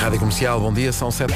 [0.00, 1.34] Rádio Comercial, bom dia, são sete.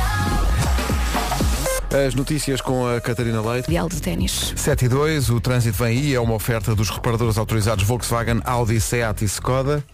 [2.06, 3.68] As notícias com a Catarina Leite.
[3.68, 4.54] Mundial de Ténis.
[4.56, 8.80] 7 e 2, o trânsito vem aí, é uma oferta dos reparadores autorizados Volkswagen, Audi,
[8.80, 9.84] Seat e Skoda.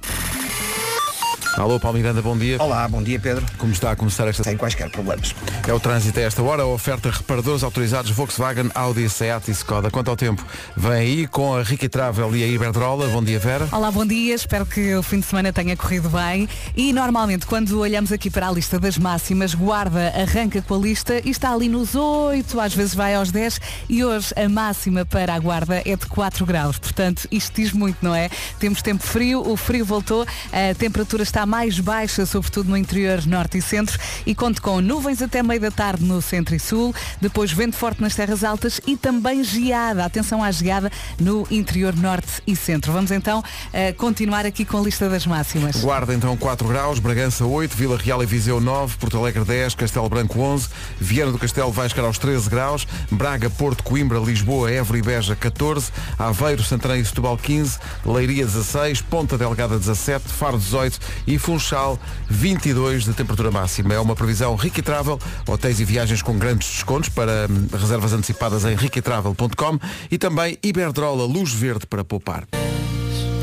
[1.61, 2.57] Alô, Paulo Miranda, bom dia.
[2.59, 3.45] Olá, bom dia Pedro.
[3.59, 4.43] Como está a começar esta...
[4.43, 5.35] Sem quaisquer problemas.
[5.69, 9.91] É o trânsito a esta hora, a oferta reparadores autorizados Volkswagen, Audi, Seat e Skoda.
[9.91, 10.43] Quanto ao tempo,
[10.75, 13.09] vem aí com a Ricky Travel e a Iberdrola.
[13.09, 13.69] Bom dia, Vera.
[13.73, 14.35] Olá, bom dia.
[14.35, 16.49] Espero que o fim de semana tenha corrido bem.
[16.75, 21.21] E normalmente, quando olhamos aqui para a lista das máximas, Guarda arranca com a lista
[21.23, 23.61] e está ali nos 8, às vezes vai aos 10.
[23.87, 26.79] E hoje a máxima para a Guarda é de 4 graus.
[26.79, 28.31] Portanto, isto diz muito, não é?
[28.59, 33.59] Temos tempo frio, o frio voltou, a temperatura está mais baixa, sobretudo no interior norte
[33.59, 37.51] e centro, e conto com nuvens até meio da tarde no centro e sul, depois
[37.51, 40.05] vento forte nas terras altas e também geada.
[40.05, 42.93] Atenção à geada no interior norte e centro.
[42.93, 43.43] Vamos então
[43.73, 45.75] eh, continuar aqui com a lista das máximas.
[45.75, 50.09] Guarda então 4 graus, Bragança 8, Vila Real e Viseu 9, Porto Alegre 10, Castelo
[50.09, 50.69] Branco 11,
[51.01, 55.35] Viana do Castelo vai chegar aos 13 graus, Braga, Porto, Coimbra, Lisboa, Évora e Beja
[55.35, 57.77] 14, Aveiro, Santarém e Setúbal 15,
[58.07, 63.95] Leiria 16, Ponta Delgada 17, Faro 18 e Funchal 22 de temperatura máxima.
[63.95, 68.65] É uma previsão Ricky Travel, hotéis e viagens com grandes descontos para hum, reservas antecipadas
[68.65, 69.79] em rickytravel.com
[70.11, 72.47] e também Iberdrola Luz Verde para poupar.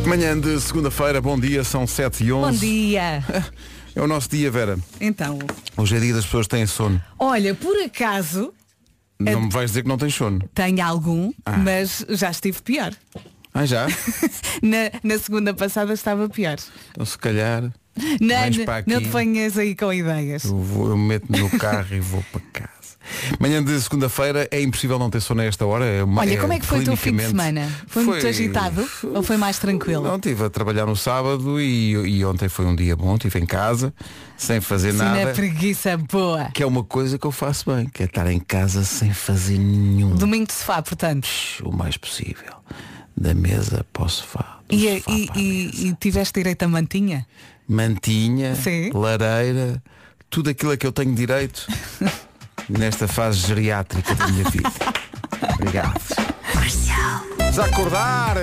[0.05, 2.51] Manhã de segunda-feira, bom dia, são 7 e 11.
[2.51, 3.23] Bom dia!
[3.95, 4.77] É o nosso dia, Vera.
[5.01, 5.39] Então,
[5.75, 7.01] Hoje é dia das pessoas que têm sono.
[7.17, 8.53] olha, por acaso
[9.19, 10.39] Não me vais dizer que não tens sono.
[10.53, 11.57] tenho algum, Ah.
[11.57, 12.93] mas já estive pior.
[13.57, 13.87] Ah, já?
[14.61, 16.57] Na, na segunda passada estava pior.
[16.91, 17.63] Então se calhar
[18.19, 18.91] Não, para aqui.
[18.91, 20.45] não te ponhas aí com ideias.
[20.45, 22.67] eu, vou, eu meto-me no carro e vou para casa.
[23.39, 25.85] Manhã de segunda-feira é impossível não ter sono a esta hora.
[25.85, 27.71] É uma- Olha, como é que foi o teu fim de semana?
[27.87, 28.85] Foi, muito agitado?
[29.13, 30.03] Ou foi mais tranquilo?
[30.03, 33.45] Não, estive a trabalhar no sábado e, e ontem foi um dia bom, estive em
[33.45, 33.93] casa,
[34.37, 35.31] sem fazer Sim, na nada.
[35.33, 36.49] preguiça boa.
[36.53, 39.57] Que é uma coisa que eu faço bem, que é estar em casa sem fazer
[39.57, 40.13] nenhum.
[40.15, 41.29] Domingo de sofá, portanto.
[41.63, 42.55] O mais possível.
[43.19, 44.59] Da mesa para o sofá.
[44.69, 47.25] E, sofá e, para a e, e tiveste direito a mantinha?
[47.67, 48.91] mantinha, Sim.
[48.93, 49.81] lareira,
[50.29, 51.67] tudo aquilo a que eu tenho direito
[52.69, 54.71] nesta fase geriátrica da minha vida.
[55.55, 55.99] Obrigado.
[57.39, 58.37] Vamos acordar!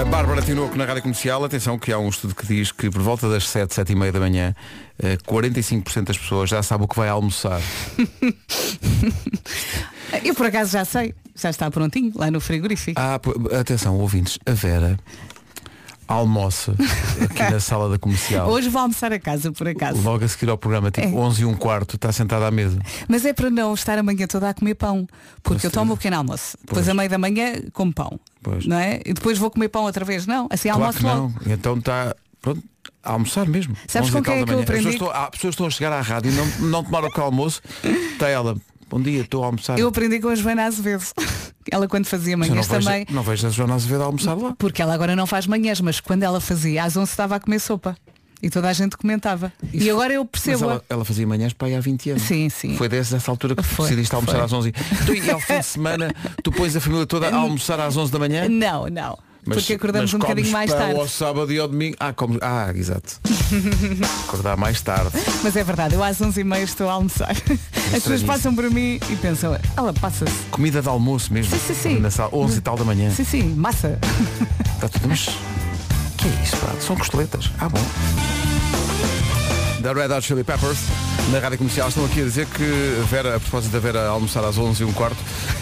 [0.00, 3.00] A Bárbara Tinoco na Rádio Comercial, atenção que há um estudo que diz que por
[3.02, 4.54] volta das 7, 7 e meia da manhã,
[4.98, 7.60] eh, 45% das pessoas já sabem o que vai almoçar.
[10.24, 11.14] Eu por acaso já sei.
[11.34, 12.98] Já está prontinho, lá no frigorífico.
[13.00, 13.20] Ah,
[13.60, 14.98] atenção, ouvintes, a Vera
[16.08, 16.72] almoça
[17.24, 18.48] aqui na sala da comercial.
[18.48, 20.00] Hoje vou almoçar a casa, por acaso.
[20.02, 21.10] Logo a seguir ao programa, tipo É.
[21.10, 22.78] 11 e um quarto, está sentada à mesa.
[23.08, 25.06] Mas é para não estar a manhã toda a comer pão.
[25.42, 26.56] Porque eu tomo o pequeno almoço.
[26.60, 26.88] Depois Pois.
[26.88, 28.20] a meio da manhã como pão.
[28.42, 28.66] Pois.
[28.66, 29.00] Não é?
[29.04, 30.26] E depois vou comer pão outra vez.
[30.26, 31.22] Não, assim Claro almoço que não.
[31.22, 31.34] logo.
[31.46, 32.62] Então está pronto,
[33.02, 33.76] a almoçar mesmo.
[33.88, 34.58] Sabes 11 com quem é que eu manhã.
[34.58, 34.92] As aprendi?
[34.92, 37.60] pessoas estão, pessoas estão a chegar à rádio e não, não tomaram o almoço.
[38.12, 38.56] Está ela,
[38.88, 39.78] bom dia, estou a almoçar.
[39.78, 41.04] Eu aprendi com a Joana Azevedo.
[41.70, 43.06] Ela quando fazia eu não manhãs vejo, também.
[43.10, 44.54] não vejo a Joana Azevedo a almoçar lá.
[44.56, 47.58] Porque ela agora não faz manhãs, mas quando ela fazia, às 11 estava a comer
[47.58, 47.96] sopa.
[48.40, 49.52] E toda a gente comentava.
[49.72, 50.64] e agora eu percebo.
[50.64, 52.22] ela, ela fazia manhãs para aí há 20 anos.
[52.22, 52.76] Sim, sim.
[52.76, 54.44] Foi desde essa altura que Foi, decidiste almoçar foi.
[54.44, 54.72] às 11.
[55.02, 56.14] Então, e ao fim de semana
[56.44, 58.48] tu pões a família toda a almoçar às 11 da manhã?
[58.48, 59.18] Não, não.
[59.46, 60.98] Mas- porque acordamos um bocadinho mais tarde.
[60.98, 61.96] ao sábado e ao domingo.
[62.00, 62.38] Ah, comes...
[62.42, 63.20] ah exato.
[64.26, 65.10] Acordar mais tarde.
[65.42, 67.30] Mas é verdade, eu às 11h30 estou a almoçar.
[67.30, 68.26] As pessoas Estranhíssimo.
[68.32, 70.32] passam por mim e pensam, ela passa-se.
[70.50, 71.56] Comida de almoço mesmo.
[71.56, 72.00] Sim, sim, sim.
[72.00, 73.10] Na sala, 11 e tal da manhã.
[73.10, 73.98] Sim, sim, massa.
[74.74, 75.26] Está tudo, mas
[76.16, 76.72] que é isso, pá?
[76.80, 77.50] São costeletas.
[77.58, 77.78] Ah, bom.
[79.86, 80.78] Da Red Hot Chili Peppers,
[81.30, 82.64] na Rádio Comercial, estão aqui a dizer que
[83.08, 85.16] Vera, a propósito da Vera almoçar às 11 e um quarto,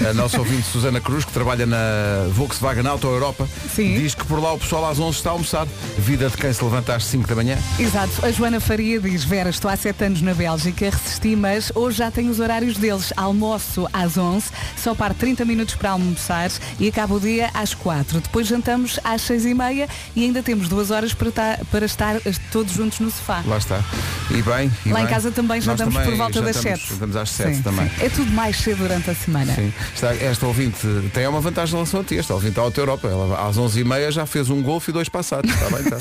[0.08, 3.98] a nossa ouvinte Susana Cruz, que trabalha na Volkswagen Auto Europa, Sim.
[3.98, 5.66] diz que por lá o pessoal às 11 está a almoçar.
[5.98, 7.58] Vida de quem se levanta às 5 da manhã.
[7.78, 8.24] Exato.
[8.24, 12.10] A Joana Faria diz, Vera, estou há 7 anos na Bélgica, resisti, mas hoje já
[12.10, 13.12] tenho os horários deles.
[13.18, 18.22] Almoço às 11, só paro 30 minutos para almoçar e acabo o dia às 4.
[18.22, 19.86] Depois jantamos às 6 e meia
[20.16, 21.30] e ainda temos duas horas para,
[21.70, 22.16] para estar
[22.50, 23.42] todos juntos no sofá.
[23.46, 23.84] Lá está.
[24.30, 24.72] E bem.
[24.86, 25.12] e Lá em bem.
[25.14, 26.93] casa também jantamos também por volta das jantamos- 7.
[26.93, 27.88] Jantamos às 7 Sim, também.
[27.88, 27.94] sim.
[28.05, 29.55] É tudo mais cedo durante a semana.
[29.55, 29.72] Sim.
[29.94, 32.19] Está, esta ouvinte tem uma vantagem em relação a ti.
[32.19, 33.08] Esta ouvinte da Auto Europa.
[33.08, 35.50] Ela às 11h30 já fez um golfe e dois passados.
[35.52, 35.99] Está bem, está.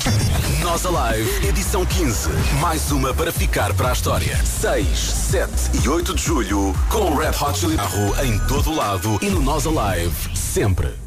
[0.62, 2.28] Nós Alive, edição 15.
[2.60, 4.40] Mais uma para ficar para a história.
[4.44, 5.52] 6, 7
[5.84, 9.28] e 8 de julho, com o Red Hot Chili Carro em todo o lado e
[9.30, 11.03] no Nós Alive, sempre.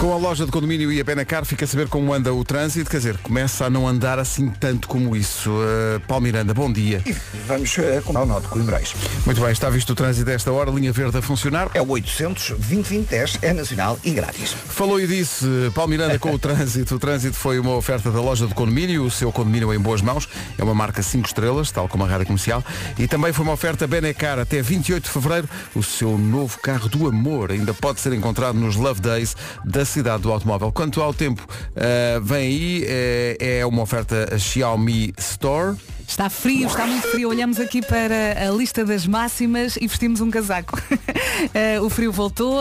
[0.00, 2.90] Com a loja de condomínio e a Benacar fica a saber como anda o trânsito,
[2.90, 5.50] quer dizer, começa a não andar assim tanto como isso.
[5.50, 7.02] Uh, Paulo Miranda, bom dia.
[7.04, 7.14] E
[7.46, 8.94] vamos uh, com o nó de Coimbrões.
[9.26, 11.70] Muito bem, está visto o trânsito a esta hora, linha verde a funcionar.
[11.74, 14.52] É o 800 2010 é nacional e grátis.
[14.52, 15.44] Falou e disse,
[15.74, 16.94] Paulo Miranda com o trânsito.
[16.94, 20.26] O trânsito foi uma oferta da loja de condomínio, o seu condomínio em boas mãos.
[20.56, 22.64] É uma marca 5 estrelas, tal como a rádio comercial.
[22.98, 25.48] E também foi uma oferta Benacar até 28 de fevereiro.
[25.74, 30.22] O seu novo carro do amor ainda pode ser encontrado nos Love Days da cidade
[30.22, 30.72] do automóvel.
[30.72, 35.76] Quanto ao tempo, uh, vem aí, é, é uma oferta Xiaomi Store.
[36.10, 37.28] Está frio, está muito frio.
[37.28, 40.76] Olhamos aqui para a lista das máximas e vestimos um casaco.
[40.76, 42.60] uh, o frio voltou,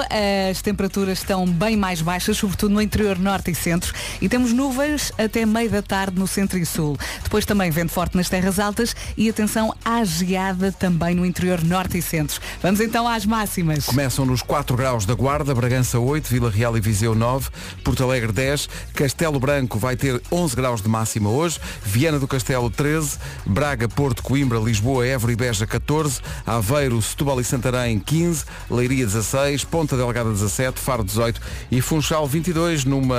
[0.51, 3.91] as temperaturas estão bem mais baixas, sobretudo no interior norte e centro,
[4.21, 6.95] e temos nuvens até meio da tarde no centro e sul.
[7.23, 11.97] Depois também vento forte nas terras altas e atenção à geada também no interior norte
[11.97, 12.39] e centro.
[12.61, 13.87] Vamos então às máximas.
[13.87, 17.49] Começam nos 4 graus da Guarda, Bragança 8, Vila Real e Viseu 9,
[17.83, 22.69] Porto Alegre 10, Castelo Branco vai ter 11 graus de máxima hoje, Viana do Castelo
[22.69, 29.05] 13, Braga, Porto, Coimbra, Lisboa, Évora e Beja 14, Aveiro, Setúbal e Santarém 15, Leiria
[29.05, 31.41] 16, Ponta Delgada 17, Faro 18
[31.71, 33.15] e Funchal 22 numa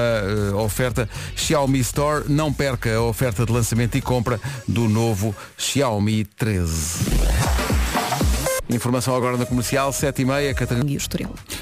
[0.52, 2.24] uh, oferta Xiaomi Store.
[2.28, 7.60] Não perca a oferta de lançamento e compra do novo Xiaomi 13.
[8.68, 10.84] Informação agora na comercial, 7h30, Catarina.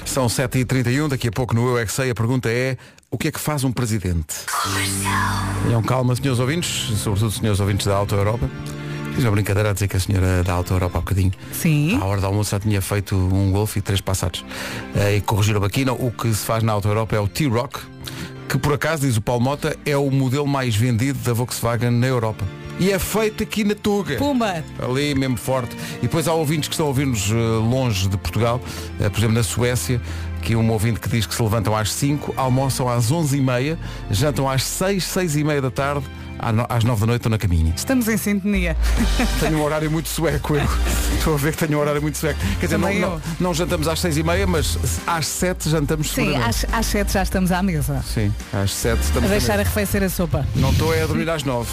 [0.05, 2.77] São 7h31, daqui a pouco no Eu é Sei, a pergunta é
[3.11, 4.35] o que é que faz um presidente?
[5.63, 8.49] Tenham calma, senhores ouvintes, sobretudo senhores ouvintes da Auto Europa.
[9.15, 11.31] Fiz uma brincadeira a dizer que a senhora da Auto Europa há bocadinho.
[11.51, 11.97] Sim.
[11.99, 14.41] À hora do almoço já tinha feito um Golf e três passados.
[14.95, 15.91] Uh, e corrigir a baquina.
[15.91, 17.79] O que se faz na Auto Europa é o T-Rock,
[18.47, 22.07] que por acaso, diz o Paulo Mota, é o modelo mais vendido da Volkswagen na
[22.07, 22.45] Europa.
[22.79, 24.15] E é feito aqui na Tuga.
[24.15, 24.63] Pumba!
[24.81, 25.75] Ali mesmo forte.
[25.97, 28.61] E depois há ouvintes que estão a ouvir-nos uh, longe de Portugal,
[28.99, 30.01] uh, por exemplo na Suécia,
[30.49, 33.77] que um ouvinte que diz que se levantam às 5, almoçam às 11h30,
[34.09, 36.07] jantam às 6, 6 e meia da tarde,
[36.69, 37.73] às 9 da noite estão na caminha.
[37.75, 38.75] Estamos em sintonia.
[39.39, 40.67] Tenho um horário muito sueco, eu.
[41.17, 42.39] Estou a ver que tenho um horário muito sueco.
[42.59, 46.35] Quer dizer, não, não, não, jantamos às 6 e meia, mas às 7 jantamos Sim,
[46.35, 48.03] às, às 7 já estamos à mesa.
[48.07, 50.45] Sim, às 7 estamos A deixar arrefecer a sopa.
[50.55, 51.69] Não estou é a dormir às 9.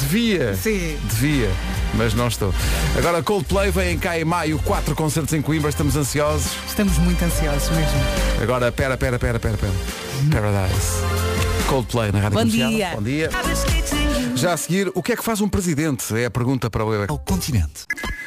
[0.00, 0.54] Devia.
[0.54, 0.96] Sim.
[1.10, 1.50] Devia,
[1.94, 2.54] mas não estou.
[2.96, 6.52] Agora Coldplay vem cá em maio, quatro concertos em Coimbra, estamos ansiosos.
[6.66, 8.00] Estamos muito ansiosos mesmo.
[8.42, 9.72] Agora, pera, pera, pera, pera, pera.
[10.30, 11.02] Paradise.
[11.68, 12.70] Coldplay na Rádio Bom Comercial.
[12.70, 12.90] dia.
[12.94, 13.30] Bom dia.
[14.36, 16.14] Já a seguir, o que é que faz um presidente?
[16.14, 17.86] É a pergunta para o Eu é Ao continente.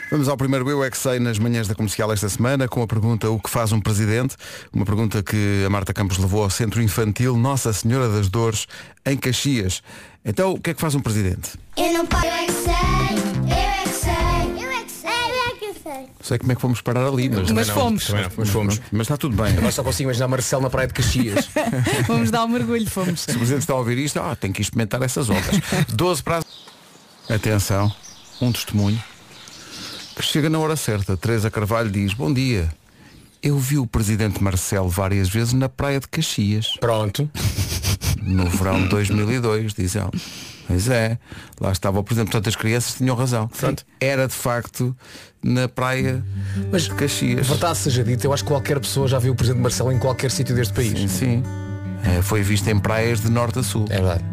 [0.09, 2.87] Vamos ao primeiro Eu é que sei nas manhãs da comercial esta semana com a
[2.87, 4.35] pergunta O que faz um presidente?
[4.73, 8.65] Uma pergunta que a Marta Campos levou ao Centro Infantil Nossa Senhora das Dores
[9.05, 9.83] em Caxias.
[10.25, 11.51] Então, o que é que faz um presidente?
[11.77, 12.25] Eu não paro.
[12.25, 13.28] Eu é que sei,
[15.99, 16.07] sei.
[16.19, 18.05] Não sei como é que fomos parar ali, mas, Mas fomos.
[18.07, 18.81] Também não, mas fomos.
[18.91, 19.57] mas está tudo bem.
[19.57, 21.49] Agora só consigo imaginar Marcelo na praia de Caxias.
[22.07, 23.21] Vamos dar um mergulho, fomos.
[23.21, 25.45] Se o presidente está a ouvir isto, ah, tem que experimentar essas ondas.
[25.89, 26.43] 12 para.
[27.29, 27.91] Atenção,
[28.41, 29.01] um testemunho
[30.15, 31.15] que chega na hora certa.
[31.15, 32.69] Teresa Carvalho diz, bom dia.
[33.41, 37.29] Eu vi o presidente Marcelo várias vezes na praia de Caxias, Pronto.
[38.21, 40.11] no verão de 2002, diz ela.
[40.69, 41.17] Pois é,
[41.59, 43.47] lá estava o presidente, portanto as crianças tinham razão.
[43.47, 43.83] Pronto.
[43.99, 44.95] Era de facto
[45.43, 46.23] na praia
[46.71, 47.47] Mas de Caxias.
[47.47, 50.29] verdade seja dita, eu acho que qualquer pessoa já viu o Presidente Marcelo em qualquer
[50.29, 50.91] sítio deste país.
[50.99, 51.43] Sim, sim.
[52.03, 54.23] É, foi visto em praias de norte a sul, É verdade.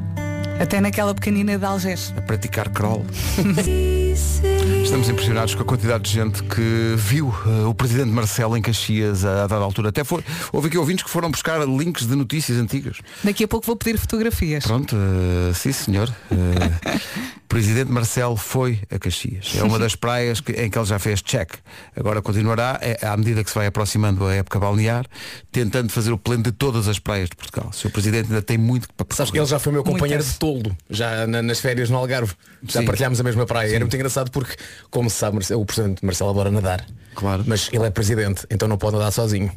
[0.61, 2.13] Até naquela pequenina de Algés.
[2.17, 3.05] a praticar crawl.
[4.87, 9.25] Estamos impressionados com a quantidade de gente que viu eh, o presidente Marcelo em Caxias
[9.25, 9.89] a, a dada altura.
[9.89, 10.23] Até foi,
[10.53, 12.99] houve aqui ouvintes que foram buscar links de notícias antigas.
[13.25, 14.65] Daqui a pouco vou pedir fotografias.
[14.65, 16.09] Pronto, eh, sim senhor.
[16.31, 19.55] O presidente Marcelo foi a Caxias.
[19.59, 21.55] É uma das praias que- em que ele já fez check.
[21.97, 25.05] Agora continuará, é, à medida que se vai aproximando a época balnear,
[25.51, 27.73] tentando fazer o pleno de todas as praias de Portugal.
[27.73, 30.33] Se o presidente ainda tem muito para Sabes que ele já foi meu companheiro Muitas.
[30.35, 32.33] de toldo, já na- nas férias no Algarve.
[32.69, 32.87] Já Sim.
[32.87, 33.69] partilhámos a mesma praia.
[33.71, 34.57] Era muito engraçado porque,
[34.91, 36.87] como se sabe, o Presidente Marcelo adora nadar.
[37.15, 37.45] Claro.
[37.47, 39.51] Mas ele é presidente, então não pode nadar sozinho.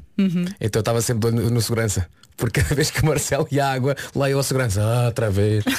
[0.62, 2.08] Então eu estava sempre no, no segurança.
[2.40, 5.64] Porque cada vez que o Marcelo à água, lá eu ao segurança, ah, outra vez.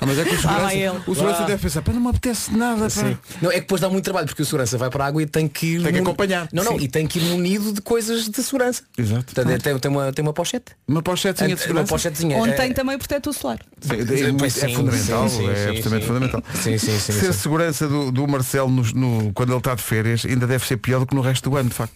[0.00, 0.98] Ah, mas é que o segurança, ele.
[1.06, 2.82] o segurança deve pensar, "Pá, não me apetece nada.
[2.82, 3.16] pá." Sim.
[3.40, 5.26] Não, é que depois dá muito trabalho, porque o segurança vai para a água e
[5.26, 5.82] tem que ir.
[5.82, 6.48] Tem que mun- acompanhar.
[6.52, 6.84] Não, não, Sim.
[6.84, 8.82] e tem que ir munido de coisas de segurança.
[8.98, 9.26] Exato.
[9.26, 10.72] Portanto, é- tem, tem uma, tem uma pochete.
[10.88, 11.86] Uma pochetinha de Uma segurança.
[11.88, 12.36] pochetezinha.
[12.36, 13.58] Onde É- tem também protetor solar.
[13.80, 16.08] Sim, é, Pois é sim, fundamental, sim, sim, é sim, absolutamente sim.
[16.08, 16.42] fundamental.
[16.54, 17.32] Sim, sim, sim, Ser sim.
[17.32, 20.98] segurança do, do Marcelo no, no- quando ele está de férias ainda deve ser pior
[20.98, 21.94] do que no resto do ano, de facto.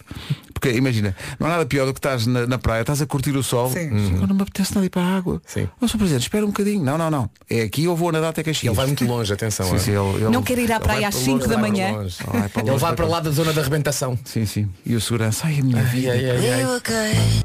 [0.53, 3.35] Porque imagina, não há nada pior do que estás na, na praia, estás a curtir
[3.35, 3.87] o sol, Sim.
[4.15, 5.41] agora não me apetece nada ir para a água.
[5.45, 5.67] Sim.
[5.81, 5.97] Ó Sr.
[5.97, 6.83] Presidente, espera um bocadinho.
[6.83, 7.29] Não, não, não.
[7.49, 8.65] É aqui eu vou nadar até Caxias.
[8.71, 9.65] Ele vai muito longe, atenção.
[9.67, 9.79] Sim, é.
[9.79, 11.93] sim, ele, ele- Não quer ir à praia às para 5 longe, da manhã.
[12.25, 14.17] Vai para Ele vai para lá da zona da arrebentação.
[14.23, 14.69] Sim, sim.
[14.85, 16.11] E o segurança, ai a minha vida.
[16.11, 17.43] Ai, ai, ai.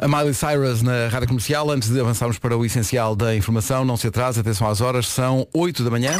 [0.00, 3.96] A Miley Cyrus na Rádio Comercial, antes de avançarmos para o essencial da informação, não
[3.96, 6.12] se atrase, atenção às horas, são 8 da manhã.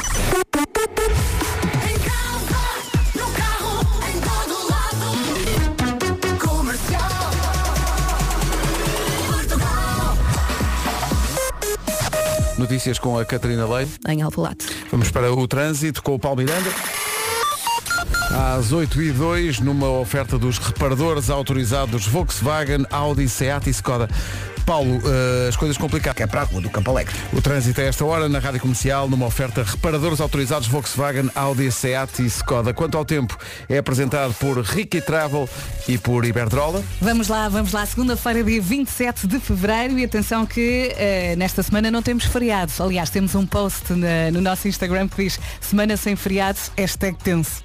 [12.59, 13.99] Notícias com a Catarina Leite.
[14.09, 14.67] Em Alvalade.
[14.91, 16.71] Vamos para o trânsito com o Paulo Miranda.
[18.31, 24.09] Às 8 e 2 numa oferta dos reparadores autorizados Volkswagen, Audi, Seat e Skoda.
[24.69, 26.15] Paulo, eh, as coisas complicadas.
[26.15, 27.15] Que é para a rua do Campo Alegre.
[27.33, 32.21] O trânsito a esta hora na Rádio Comercial numa oferta reparadores autorizados Volkswagen, Audi, Seat
[32.23, 32.75] e Skoda.
[32.75, 33.35] Quanto ao tempo,
[33.67, 35.49] é apresentado por Ricky Travel
[35.89, 36.83] e por Iberdrola.
[37.01, 37.87] Vamos lá, vamos lá.
[37.87, 42.79] Segunda-feira, dia 27 de Fevereiro e atenção que eh, nesta semana não temos feriados.
[42.79, 47.63] Aliás, temos um post na- no nosso Instagram que diz Semana sem feriados, hashtag tenso.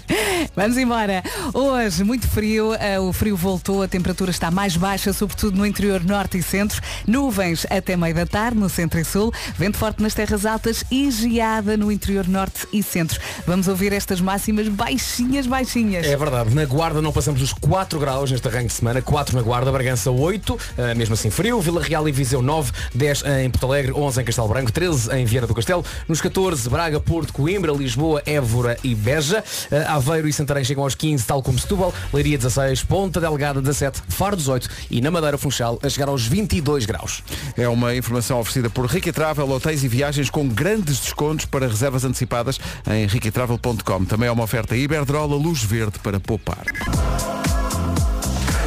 [0.54, 1.22] vamos embora.
[1.54, 6.04] Hoje, muito frio, eh, o frio voltou, a temperatura está mais baixa, sobretudo no interior
[6.04, 6.80] norte e centro.
[7.06, 9.32] Nuvens até meio da tarde, no centro e sul.
[9.56, 13.20] Vento forte nas terras altas e geada no interior norte e centro.
[13.46, 16.06] Vamos ouvir estas máximas baixinhas, baixinhas.
[16.06, 19.42] É verdade, na Guarda não passamos os 4 graus neste arranque de semana, 4 na
[19.42, 23.66] Guarda, Bragança 8, eh, mesmo assim frio, Vila Real e Viseu 9, 10 em Porto
[23.66, 27.72] Alegre, 11 em Castelo Branco, 13 em Viana do Castelo, nos 14 Braga, Porto, Coimbra,
[27.72, 32.36] Lisboa, Évora e Beja, Eh, Aveiro e Santarém chegam aos 15, tal como Setúbal, Leiria
[32.36, 37.22] 16, Ponta Delgada 17, Faro 18 e na Madeira Funchal a chegar aos 22 graus.
[37.58, 42.06] É uma informação oferecida por Ricky Travel, hotéis e viagens com grandes descontos para reservas
[42.06, 42.58] antecipadas
[42.90, 44.04] em riquitravel.com.
[44.06, 46.64] Também é uma oferta Iberdrola Luz Verde para poupar.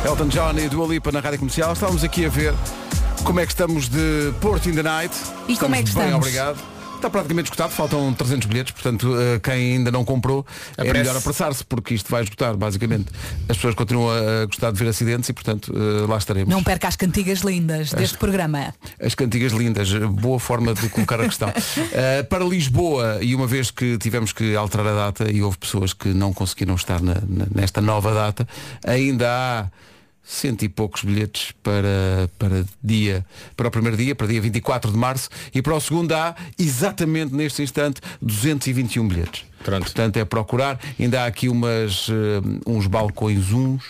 [0.06, 1.74] Elton John e Dua Lipa na Rádio Comercial.
[1.74, 2.54] Estávamos aqui a ver
[3.24, 5.16] como é que estamos de Porto in the Night.
[5.48, 6.16] E como é que bem, estamos?
[6.18, 6.75] obrigado.
[7.06, 10.44] Está praticamente esgotado, faltam 300 bilhetes, portanto, eh, quem ainda não comprou
[10.76, 13.12] é melhor apressar-se, porque isto vai esgotar, basicamente.
[13.48, 16.52] As pessoas continuam a gostar de ver acidentes e, portanto, eh, lá estaremos.
[16.52, 18.74] Não perca as cantigas lindas deste programa.
[19.00, 21.50] As cantigas lindas, boa forma de colocar a questão.
[21.50, 25.94] Uh, para Lisboa, e uma vez que tivemos que alterar a data e houve pessoas
[25.94, 28.48] que não conseguiram estar na- na- nesta nova data,
[28.84, 29.66] ainda há
[30.26, 34.98] cento e poucos bilhetes para, para dia, para o primeiro dia, para dia 24 de
[34.98, 39.44] março, e para o segundo há, exatamente neste instante, 221 bilhetes.
[39.64, 39.84] Pronto.
[39.84, 40.80] Portanto, é procurar.
[41.00, 42.14] Ainda há aqui umas, uh,
[42.68, 43.84] uns balcões uns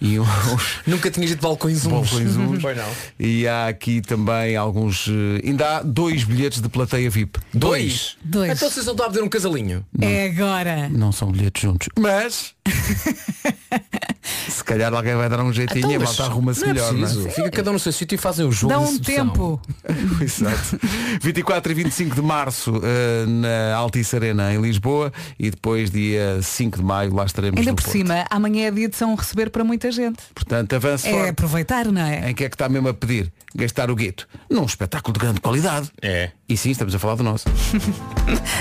[0.00, 0.80] e uns.
[0.84, 1.92] Nunca tinhas dito balcões uns.
[1.92, 2.60] Balcões uns.
[2.60, 2.88] Pois não.
[3.20, 5.06] E há aqui também alguns.
[5.08, 7.38] eh, Ainda há dois bilhetes de plateia VIP.
[7.54, 8.16] Dois?
[8.24, 8.50] Dois.
[8.50, 9.86] Então vocês não estão a pedir um casalinho.
[10.00, 10.88] É agora.
[10.88, 11.88] Não são bilhetes juntos.
[11.96, 12.54] Mas.
[14.48, 17.06] se calhar alguém vai dar um jeitinho e a Então, malta arruma-se é melhor, não
[17.06, 17.30] é?
[17.30, 19.60] Fica cada um no seu sítio e fazem o jogo Dá um tempo.
[20.20, 20.78] Exato.
[21.20, 26.78] 24 e 25 de março eh, na Altice Arena em Lisboa e depois dia 5
[26.78, 27.92] de maio lá estaremos Ainda no por Porto.
[27.96, 30.18] cima, amanhã é dia de São Receber para muita gente.
[30.34, 31.28] Portanto, avance É forte.
[31.30, 32.30] aproveitar, não é?
[32.30, 33.32] Em que é que está mesmo a pedir?
[33.54, 34.26] Gastar o gueto.
[34.50, 35.90] Num espetáculo de grande qualidade.
[36.00, 36.30] É.
[36.48, 37.44] E sim, estamos a falar do nosso.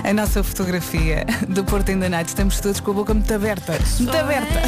[0.04, 2.28] A nossa fotografia do Porto Ainda Night.
[2.30, 3.80] Estamos todos com a boca muito aberta.
[4.00, 4.62] Muito aberta.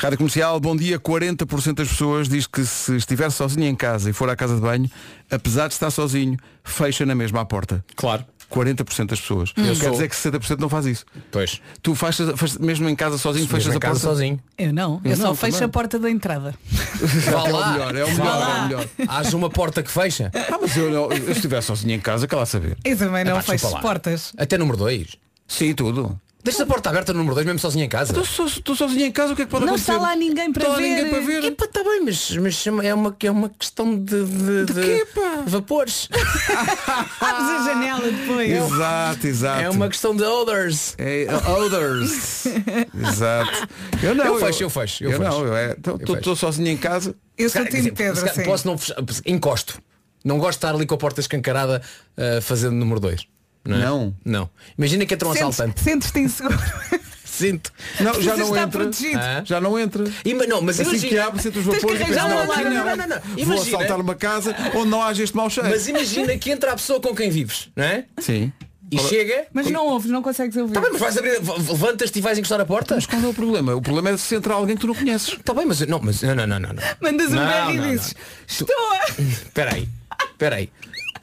[0.00, 0.98] Rádio Comercial, bom dia.
[0.98, 4.60] 40% das pessoas diz que se estiver sozinho em casa e for à casa de
[4.60, 4.88] banho,
[5.30, 7.84] apesar de estar sozinho, fecha na mesma a porta.
[7.96, 8.24] Claro.
[8.50, 9.52] 40% das pessoas.
[9.56, 11.04] Eu Quer sou- dizer que 60% não faz isso.
[11.32, 11.60] Pois.
[11.82, 13.96] Tu fechas, fechas- mesmo em casa sozinho, fechas a porta.
[13.98, 14.38] sozinho.
[14.56, 15.00] Eu não.
[15.04, 15.66] Eu, Eu só não, fecho também.
[15.66, 16.54] a porta da entrada.
[16.70, 17.72] Vá É o lá.
[17.72, 18.48] melhor, é o Vá melhor, lá.
[18.48, 18.86] é o melhor.
[19.08, 20.30] Haja uma porta que fecha.
[20.32, 22.76] Ah, mas eu, não- eu se estiver sozinho em casa, quer lá saber.
[22.84, 23.80] Eu também não Epá, fecho lá.
[23.80, 24.32] portas.
[24.38, 25.16] Até número 2.
[25.48, 26.18] Sim, tudo.
[26.46, 28.12] Deixa a porta aberta no número 2, mesmo sozinho em casa.
[28.12, 29.92] Estou so, estou sozinho em casa, o que é que pode Não acontecer?
[29.92, 30.88] está lá ninguém para Está lá ver.
[30.88, 31.44] ninguém para ver.
[31.44, 35.42] Epá, tá bem, mas, mas é, uma, é uma questão de, de, de quê, pá?
[35.44, 36.08] vapores.
[37.20, 38.50] Abres a janela depois.
[38.50, 39.60] Exato, exato.
[39.62, 40.94] É uma questão de odors.
[40.98, 42.46] É, others.
[42.94, 43.68] Exato.
[44.02, 44.24] Eu não.
[44.26, 45.44] Eu fecho, eu fecho, eu Eu, fecho.
[45.44, 47.14] não, é, então, estou- sozinho em casa.
[47.36, 48.24] Eu sou time Pedro.
[48.44, 49.80] Posso não fechar, encosto.
[50.24, 51.82] Não gosto de estar ali com a porta escancarada
[52.16, 53.26] uh, fazendo número 2.
[53.68, 53.80] Não, é?
[53.84, 54.14] Não.
[54.24, 54.50] Não.
[54.78, 55.80] Imagina que entra um Sentes- assaltante.
[55.80, 56.58] Sentes-te inseguro.
[57.24, 57.70] Sinto.
[58.00, 58.68] Não, já não entra.
[58.68, 59.18] protegido.
[59.18, 59.42] Hã?
[59.44, 60.04] Já não entra.
[60.24, 61.08] Ima- não, mas assim imagina.
[61.12, 62.46] que abre, sente os vapores e não, não.
[62.46, 63.44] Não, não, não.
[63.44, 65.68] Vou assaltar uma casa onde não haja este mau cheiro.
[65.68, 68.06] Mas imagina que entra a pessoa com quem vives, não é?
[68.18, 68.50] Sim.
[68.90, 69.46] E chega.
[69.52, 70.72] Mas não ouves, não consegues ouvir.
[70.72, 72.94] Tá bem, mas vais abrir, levantas-te e vais encostar a porta?
[72.94, 73.74] Mas qual é o problema?
[73.74, 75.28] O problema é se entra alguém que tu não conheces.
[75.34, 76.68] Está bem, mas não, mas não, não, não, não.
[76.72, 76.82] não.
[77.02, 78.66] Mandas um Não, berro e não, dizes não.
[78.68, 79.20] Estou a...
[79.20, 79.88] Espera aí,
[80.30, 80.70] espera aí.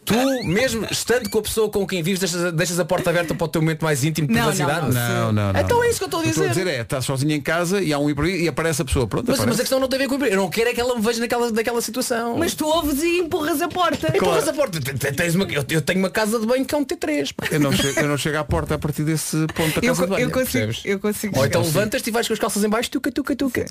[0.05, 3.45] Tu, mesmo estando com a pessoa com quem vives, deixas, deixas a porta aberta para
[3.45, 4.93] o teu momento mais íntimo de privacidade?
[4.93, 5.59] não, Não, não, não.
[5.59, 5.83] Então não.
[5.83, 6.63] é isso que eu estou a O Estou a dizer.
[6.65, 9.07] dizer é, estás sozinho em casa e há um ir e aparece a pessoa.
[9.07, 10.73] Pronto, Mas, mas a questão não tem a ver com o Eu não quero é
[10.73, 12.37] que ela me veja naquela, naquela situação.
[12.37, 14.15] Mas tu ouves e empurras a porta.
[14.15, 14.79] Empurras a porta.
[15.15, 17.33] Tens uma, eu, eu tenho uma casa de banho que é um T3.
[17.35, 17.47] pá.
[17.51, 20.03] eu, não chego, eu não chego à porta a partir desse ponto da Eu, casa
[20.03, 20.23] de banho.
[20.25, 21.39] eu consigo, eu consigo.
[21.39, 23.65] Ou então levantas-te e vais com as calças em baixo, tuca, tuca, tuca.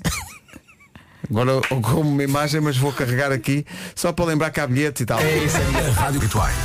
[1.29, 3.65] Agora com uma imagem, mas vou carregar aqui
[3.95, 5.19] só para lembrar que há bilhetes e tal.
[5.19, 6.55] É isso, é Rádio Rituais.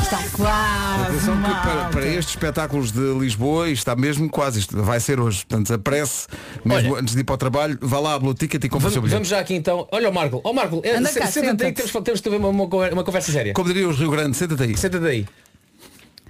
[0.00, 1.02] Está quase.
[1.02, 5.20] Atenção que para, para estes espetáculos de Lisboa, isto está mesmo quase, isto vai ser
[5.20, 5.44] hoje.
[5.46, 6.26] Portanto, apresse,
[6.64, 7.00] mesmo Olha.
[7.02, 9.00] antes de ir para o trabalho, vá lá à Blue Ticket e compra o seu
[9.00, 9.14] Vamos, bilhete.
[9.14, 9.86] vamos já aqui então.
[9.92, 10.40] Olha o Marco.
[10.44, 11.90] Ó Marco, é, Anda se- cá, senta-te aí, senta-te.
[11.92, 13.52] temos, temos de ter uma, uma, uma conversa séria.
[13.54, 14.76] Como diria os Rio Grande, senta-te aí.
[14.76, 15.26] Senta-te aí.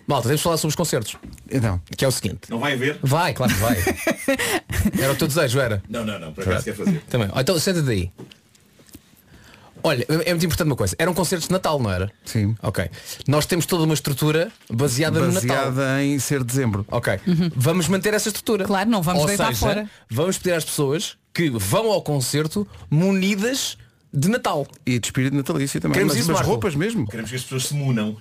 [0.06, 1.16] Malta, temos de falar sobre os concertos.
[1.50, 2.50] Então, Que é o seguinte.
[2.50, 2.98] Não vai haver?
[3.02, 3.76] Vai, claro que vai.
[5.02, 5.82] Era o teu desejo, era?
[5.88, 7.00] Não, não, não, por acaso quer fazer.
[7.08, 7.28] Também.
[7.32, 8.10] Ó, Então senta-te aí.
[9.86, 10.96] Olha, é muito importante uma coisa.
[10.98, 12.10] Eram concertos de Natal, não era?
[12.24, 12.56] Sim.
[12.62, 12.88] Ok.
[13.28, 15.70] Nós temos toda uma estrutura baseada, no Natal.
[15.70, 16.86] baseada em ser dezembro.
[16.90, 17.20] Ok.
[17.54, 18.64] Vamos manter essa estrutura.
[18.64, 19.90] Claro, não vamos Ou deitar seja, fora.
[20.10, 23.76] Vamos pedir às pessoas que vão ao concerto munidas
[24.10, 24.66] de Natal.
[24.86, 25.92] E de espírito natalício também.
[25.94, 26.50] Queremos mas, isso, mas Marco?
[26.50, 27.06] roupas mesmo.
[27.06, 28.16] Queremos que as pessoas se munam.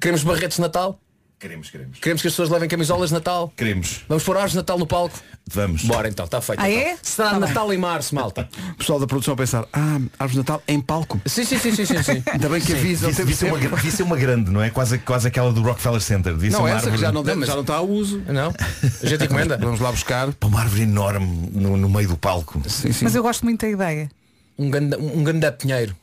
[0.00, 0.98] Queremos barretes de Natal.
[1.38, 1.98] Queremos, queremos.
[1.98, 3.52] Queremos que as pessoas levem camisolas de Natal.
[3.56, 4.02] Queremos.
[4.08, 5.18] Vamos pôr árvores de Natal no palco.
[5.50, 5.82] Vamos.
[5.82, 6.60] Bora então, está feito.
[6.62, 6.82] Ah, então.
[6.82, 6.96] é?
[7.02, 7.48] Será Tá bem.
[7.48, 8.48] Natal em março, malta.
[8.70, 11.20] O pessoal da produção a pensar, ah, árvore de Natal em palco.
[11.26, 12.00] Sim, sim, sim, sim, sim.
[12.00, 12.22] sim.
[12.32, 13.10] Ainda bem que avisam.
[13.10, 14.70] Devia, ser uma, devia ser uma grande, não é?
[14.70, 16.32] Quase, quase aquela do Rockefeller Center.
[16.32, 18.22] Devia ser Não, uma essa que já não, árvore- deve- já não está a uso.
[18.28, 18.54] Não?
[19.02, 19.58] A gente encomenda.
[19.58, 20.32] Vamos lá buscar.
[20.34, 22.62] Para uma árvore enorme no, no meio do palco.
[22.68, 23.02] Sim, sim.
[23.04, 24.08] Mas eu gosto muito da ideia.
[24.56, 25.96] Um ganda, um ganda pinheiro.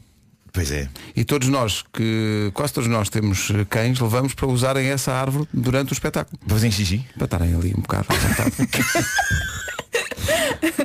[0.60, 0.90] Pois é.
[1.16, 5.94] E todos nós, que quase todos nós temos cães, levamos para usarem essa árvore durante
[5.94, 6.38] o espetáculo.
[6.40, 7.06] Para fazerem xixi.
[7.16, 8.08] Para estarem ali um bocado.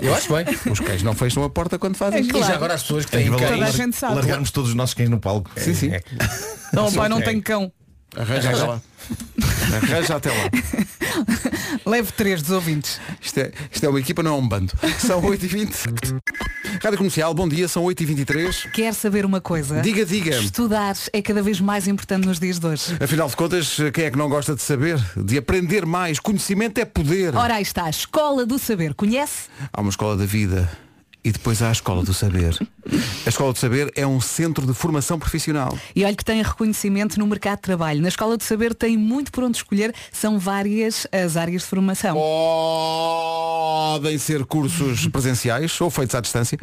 [0.01, 0.45] Eu acho bem.
[0.71, 2.31] Os cães não fecham a porta quando fazem É isso.
[2.31, 2.47] E claro.
[2.47, 3.77] já agora as pessoas que É têm incrível Toda a cães.
[3.77, 4.15] gente sabe.
[4.15, 5.51] Largarmos todos os nossos cães no palco.
[5.57, 5.89] Sim, sim.
[5.91, 6.01] É.
[6.73, 7.73] Não, pai, não tenho cão.
[8.17, 8.83] Arranja até lá.
[9.77, 10.51] Arranja até lá.
[11.87, 13.01] Levo três dos ouvintes.
[13.21, 14.73] Isto é, isto é uma equipa, não é um bando.
[14.99, 16.21] São 8h20.
[16.83, 18.71] Rádio Comercial, bom dia, são 8h23.
[18.73, 19.81] Quer saber uma coisa?
[19.81, 20.37] Diga, diga.
[20.37, 22.97] Estudar é cada vez mais importante nos dias de hoje.
[23.01, 24.99] Afinal de contas, quem é que não gosta de saber?
[25.17, 26.19] De aprender mais?
[26.19, 27.35] Conhecimento é poder.
[27.35, 28.95] Ora, aí está, a Escola do Saber.
[28.95, 29.49] Conhece?
[29.73, 30.71] Há uma escola da vida
[31.25, 32.55] e depois há a escola do saber.
[33.25, 35.77] A escola do saber é um centro de formação profissional.
[35.97, 38.03] E olha que tem reconhecimento no mercado de trabalho.
[38.03, 39.95] Na Escola do Saber tem muito por onde escolher.
[40.13, 42.15] São várias as áreas de formação.
[42.15, 46.59] Podem ser cursos presenciais ou feitos à distância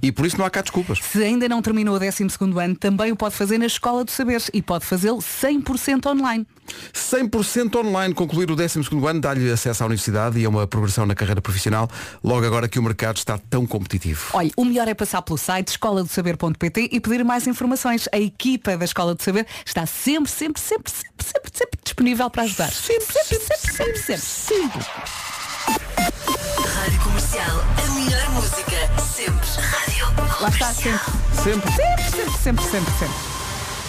[0.00, 1.00] e por isso não há cá desculpas.
[1.02, 2.24] Se ainda não terminou o 12
[2.62, 6.46] ano, também o pode fazer na Escola do Saber e pode fazê-lo 100% online.
[6.92, 8.14] 100% online.
[8.14, 11.88] Concluir o 12 ano dá-lhe acesso à universidade e a uma progressão na carreira profissional,
[12.22, 14.30] logo agora que o mercado está tão competitivo.
[14.32, 18.08] Olha, o melhor é passar pelo site escoladosaber.pt e pedir mais informações.
[18.12, 22.42] A equipa da Escola do Saber está sempre, sempre, sempre, sempre, sempre, sempre disponível para
[22.44, 22.70] ajudar.
[22.70, 24.80] Sempre, sempre, sempre, sempre, sempre.
[26.74, 29.48] Rádio Comercial, a melhor música, sempre.
[29.60, 29.94] Rádio
[30.40, 31.12] Lá está, sempre,
[31.42, 31.72] Sempre.
[31.72, 33.16] sempre, sempre, sempre, sempre, sempre.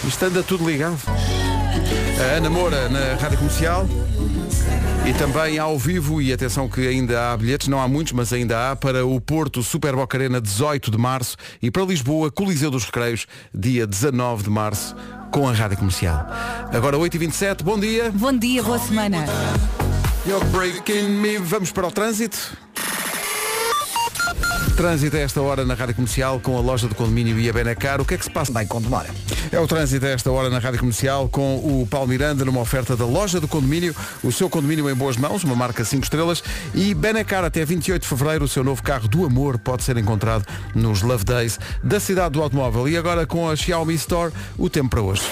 [0.06, 0.98] Isto anda tudo ligado.
[2.18, 3.86] A Ana Moura na Rádio Comercial
[5.06, 8.72] e também ao vivo, e atenção que ainda há bilhetes, não há muitos, mas ainda
[8.72, 12.84] há, para o Porto Super Boca Arena 18 de Março e para Lisboa, Coliseu dos
[12.84, 14.96] Recreios, dia 19 de Março,
[15.30, 16.26] com a Rádio Comercial.
[16.72, 18.10] Agora 8h27, bom dia.
[18.12, 19.24] Bom dia, boa semana.
[20.26, 21.38] You're breaking me.
[21.38, 22.65] Vamos para o trânsito.
[24.76, 27.98] Trânsito a esta hora na Rádio Comercial com a loja do condomínio e a Benacar.
[27.98, 28.52] O que é que se passa?
[28.52, 29.08] Bem com demora.
[29.50, 32.94] É o trânsito a esta hora na Rádio Comercial com o Paulo Miranda numa oferta
[32.94, 36.92] da loja do condomínio, o seu condomínio em boas mãos, uma marca 5 estrelas e
[36.92, 41.00] Benacar até 28 de fevereiro, o seu novo carro do amor pode ser encontrado nos
[41.00, 42.86] Love Days da cidade do automóvel.
[42.86, 45.22] E agora com a Xiaomi Store, o tempo para hoje.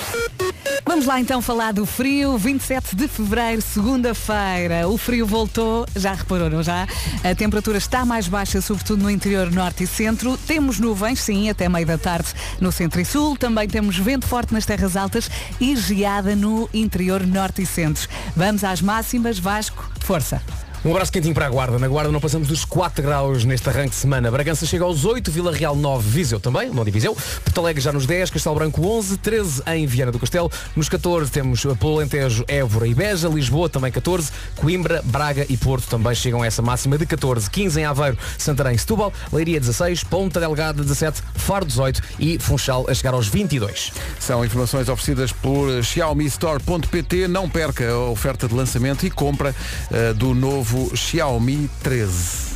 [0.87, 4.87] Vamos lá então falar do frio, 27 de fevereiro, segunda-feira.
[4.87, 6.87] O frio voltou, já reparou, não já?
[7.25, 10.37] A temperatura está mais baixa, sobretudo no interior norte e centro.
[10.37, 12.29] Temos nuvens, sim, até meio da tarde
[12.61, 13.35] no centro e sul.
[13.35, 18.07] Também temos vento forte nas terras altas e geada no interior norte e centro.
[18.37, 20.42] Vamos às máximas, Vasco, força.
[20.85, 21.79] Um abraço quentinho para a Guarda.
[21.79, 24.31] Na Guarda não passamos dos 4 graus neste arranque de semana.
[24.31, 27.16] Bragança chega aos 8, Vila Real 9, Viseu também, não Viseu.
[27.42, 30.53] Porto Alegre já nos 10, Castelo Branco 11, 13 em Viana do Castelo.
[30.77, 35.88] Nos 14 temos pelo Alentejo, Évora e Beja, Lisboa também 14, Coimbra, Braga e Porto
[35.88, 40.38] também chegam a essa máxima de 14, 15 em Aveiro, Santarém, Setúbal, Leiria 16, Ponta
[40.38, 43.90] Delgada 17, Faro 18 e Funchal a chegar aos 22.
[44.20, 47.27] São informações oferecidas por xiaomistore.pt.
[47.27, 49.57] Não perca a oferta de lançamento e compra
[49.90, 52.55] eh, do novo Xiaomi 13.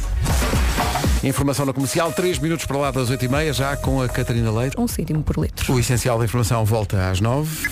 [1.25, 4.79] Informação na comercial, 3 minutos para lá das 8h30, já com a Catarina Leite.
[4.79, 5.73] Um cêntimo por litro.
[5.73, 7.69] O essencial da informação volta às 9.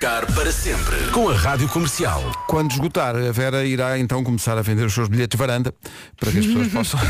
[0.00, 2.22] Ficar para sempre com a Rádio Comercial.
[2.48, 5.74] Quando esgotar, a Vera irá então começar a vender os seus bilhetes de varanda
[6.18, 7.00] para que as pessoas possam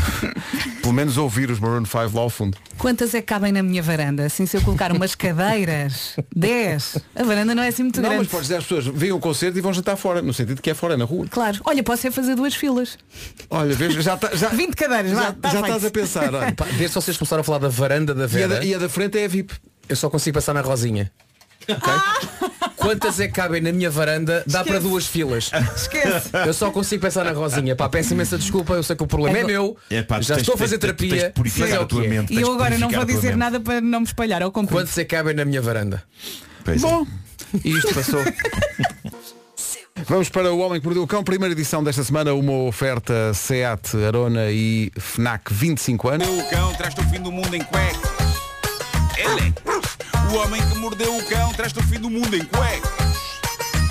[0.81, 2.57] pelo menos ouvir os Maroon 5 lá ao fundo.
[2.77, 4.25] Quantas é que cabem na minha varanda?
[4.25, 6.97] Assim se eu colocar umas cadeiras, 10.
[7.15, 8.23] A varanda não é assim muito Não, grande.
[8.25, 10.69] mas podes dizer às pessoas, veem o concerto e vão jantar fora, no sentido que
[10.69, 11.25] é fora, na rua.
[11.31, 11.61] Claro.
[11.63, 12.97] Olha, posso é fazer duas filas.
[13.49, 15.65] Olha, vês, já, tá- já, 20 cadeiras, já, vá, tá já feito.
[15.67, 16.35] estás a pensar.
[16.35, 16.51] olha.
[16.51, 18.75] Pá, Desde que vocês começaram a falar da varanda da E a, Vera, da, e
[18.75, 19.53] a da frente é a VIP.
[19.87, 21.09] eu só consigo passar na Rosinha.
[21.69, 22.50] Ok?
[22.81, 24.43] Quantas é que cabem na minha varanda?
[24.47, 25.51] Dá para duas filas.
[25.75, 26.29] Esquece.
[26.45, 27.75] Eu só consigo pensar na Rosinha.
[27.75, 29.77] Pá, peço imensa desculpa, eu sei que o problema é, É meu.
[29.89, 31.53] É, pá, já tens- estou a fazer tens- tens- tens terapia.
[31.59, 32.09] mas é a o tua que é.
[32.09, 32.33] mente.
[32.33, 34.79] E tens eu agora não vou dizer nada para não me espalhar ao comprido.
[34.79, 36.03] Quantos é que cabem na minha varanda?
[36.65, 36.87] Pois é.
[36.87, 37.05] Bom,
[37.63, 38.21] e isto passou.
[40.07, 43.95] Vamos para o Homem que Mordeu o Cão, primeira edição desta semana, uma oferta SEAT,
[44.07, 46.27] Arona e FNAC 25 anos.
[46.27, 47.99] O cão traz-te o fim do mundo em cuecas.
[49.17, 49.70] Ele é.
[50.31, 52.89] O homem que mordeu o cão traz-te o fim do mundo em cuecas.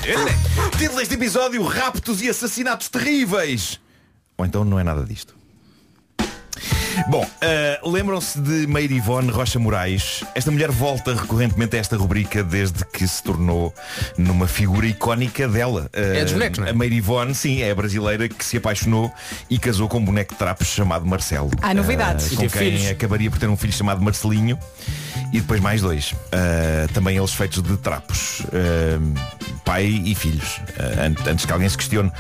[0.07, 0.79] É.
[0.79, 3.79] Título deste episódio, raptos e assassinatos terríveis.
[4.39, 5.35] Ou então não é nada disto.
[7.09, 10.25] Bom, eh, lembram-se de Meire Ivone Rocha Moraes?
[10.35, 13.75] Esta mulher volta recorrentemente a esta rubrica desde que se tornou
[14.17, 15.89] numa figura icónica dela.
[15.93, 16.71] Eh, É dos bonecos, não é?
[16.71, 19.13] A Meire Ivone, sim, é a brasileira que se apaixonou
[19.49, 21.51] e casou com um boneco de trapos chamado Marcelo.
[21.63, 22.31] Há novidades.
[22.31, 22.91] Eh, E com quem filhos.
[22.91, 24.59] acabaria por ter um filho chamado Marcelinho
[25.33, 26.13] e depois mais dois.
[26.13, 28.43] Uh, também eles feitos de trapos.
[29.71, 30.61] Pai e filhos.
[30.99, 32.11] An- antes que alguém se questione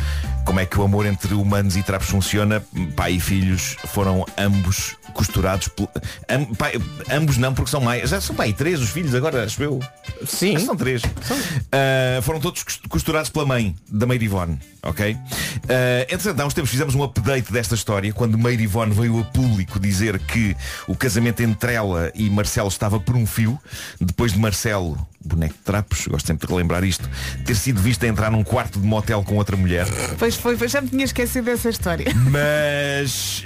[0.46, 2.62] como é que o amor entre humanos e trapos funciona,
[2.94, 5.66] pai e filhos foram ambos costurados.
[5.66, 5.90] pel-
[6.28, 8.08] am- pai- ambos não, porque são mais.
[8.08, 9.80] Já são pai três os filhos agora, acho eu.
[10.24, 10.56] Sim.
[10.60, 11.02] São três.
[11.02, 15.12] Uh, foram todos cos- costurados pela mãe da Meire Ivone, ok?
[15.12, 15.18] Uh,
[16.08, 19.78] entretanto, há uns tempos fizemos um update desta história quando Meire Ivone veio a público
[19.78, 23.58] dizer que o casamento entre ela e Marcelo estava por um fio,
[24.00, 27.08] depois de Marcelo, boneco de trapos, gosto sempre de relembrar isto,
[27.44, 29.86] ter sido visto entrar num quarto de motel com outra mulher.
[30.18, 32.06] Pois foi, pois já me tinha esquecido dessa história.
[32.30, 33.44] Mas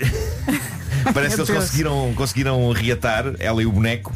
[1.12, 4.12] parece que eles conseguiram, conseguiram reatar, ela e o boneco,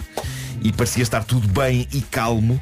[0.63, 2.61] e parecia estar tudo bem e calmo.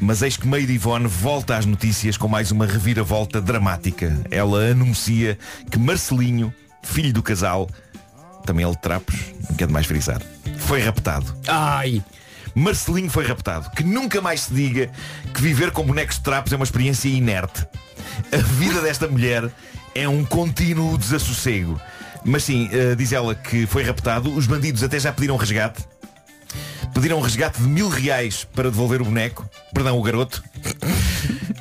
[0.00, 4.18] Mas eis que Meire Ivone volta às notícias com mais uma reviravolta dramática.
[4.30, 5.38] Ela anuncia
[5.70, 7.68] que Marcelinho, filho do casal,
[8.44, 9.16] também ele de trapos,
[9.48, 10.20] não quero mais frisar,
[10.58, 11.34] foi raptado.
[11.46, 12.02] Ai!
[12.54, 13.70] Marcelinho foi raptado.
[13.70, 14.90] Que nunca mais se diga
[15.32, 17.66] que viver com bonecos de trapos é uma experiência inerte.
[18.32, 19.50] A vida desta mulher
[19.94, 21.80] é um contínuo desassossego.
[22.24, 24.34] Mas sim, eh, diz ela que foi raptado.
[24.34, 25.84] Os bandidos até já pediram resgate.
[26.94, 29.48] Pediram um resgate de mil reais para devolver o boneco.
[29.72, 30.42] Perdão, o garoto.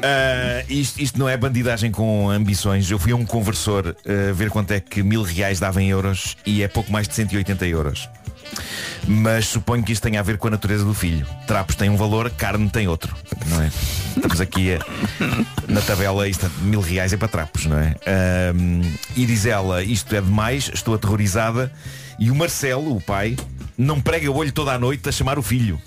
[0.06, 2.92] Ah, isto, isto não é bandidagem com ambições.
[2.92, 6.36] Eu fui a um conversor ah, ver quanto é que mil reais dava em euros
[6.46, 8.10] e é pouco mais de 180 euros.
[9.08, 11.26] Mas suponho que isto tenha a ver com a natureza do filho.
[11.48, 13.16] Trapos têm um valor, carne tem outro,
[13.48, 13.68] não é?
[14.14, 14.80] Estamos aqui a-
[15.70, 17.96] na tabela, isto, mil reais é para trapos, não é?
[18.06, 18.82] Ahm,
[19.16, 21.72] e diz ela, isto é demais, estou aterrorizada.
[22.20, 23.38] E o Marcelo, o pai,
[23.78, 25.82] não prega o olho toda a noite a chamar o filho.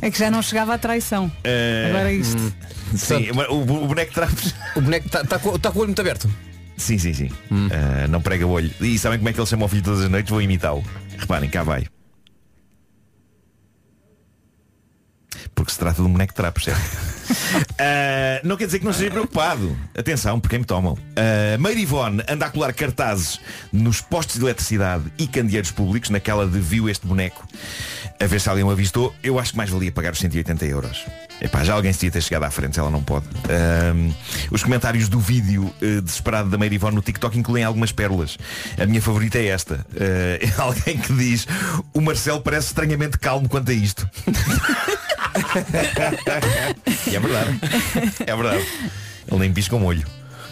[0.00, 1.30] É que já não chegava à traição.
[1.44, 2.52] Ah, Agora é isto.
[2.96, 4.54] Sim, o, o boneco de trapos.
[4.76, 6.28] O boneco está tá, com- tá com o olho muito aberto.
[6.76, 7.30] Sim, sim, sim.
[7.72, 8.70] Ah, não prega o olho.
[8.80, 10.30] E sabem como é que ele chama o filho todas as noites?
[10.30, 10.84] Vou imitá-lo.
[11.18, 11.86] Reparem, cá vai.
[15.54, 16.80] Porque se trata de um boneco de trapos, certo?
[17.76, 19.76] Ah, não quer dizer que não esteja preocupado.
[19.96, 20.92] Atenção, porque me tomam.
[20.92, 23.40] Uh, Meire Ivone anda a colar cartazes
[23.72, 27.46] nos postos de eletricidade e candeeiros públicos, naquela de viu este boneco,
[28.20, 29.14] a ver se alguém o avistou.
[29.22, 31.04] Eu acho que mais valia pagar os 180 euros.
[31.40, 33.26] Epá, já alguém se devia ter chegado à frente, ela não pode.
[33.48, 34.12] Ahm,
[34.50, 38.38] os comentários do vídeo eh, desesperado da Meire Ivone no TikTok incluem algumas pérolas.
[38.78, 39.84] A minha favorita é esta.
[39.96, 41.46] Eh, é alguém que diz
[41.92, 44.08] o Marcelo parece estranhamente calmo quanto a isto.
[47.10, 47.60] e é verdade.
[48.26, 48.66] É verdade.
[49.30, 50.04] Ele nem pisca um olho.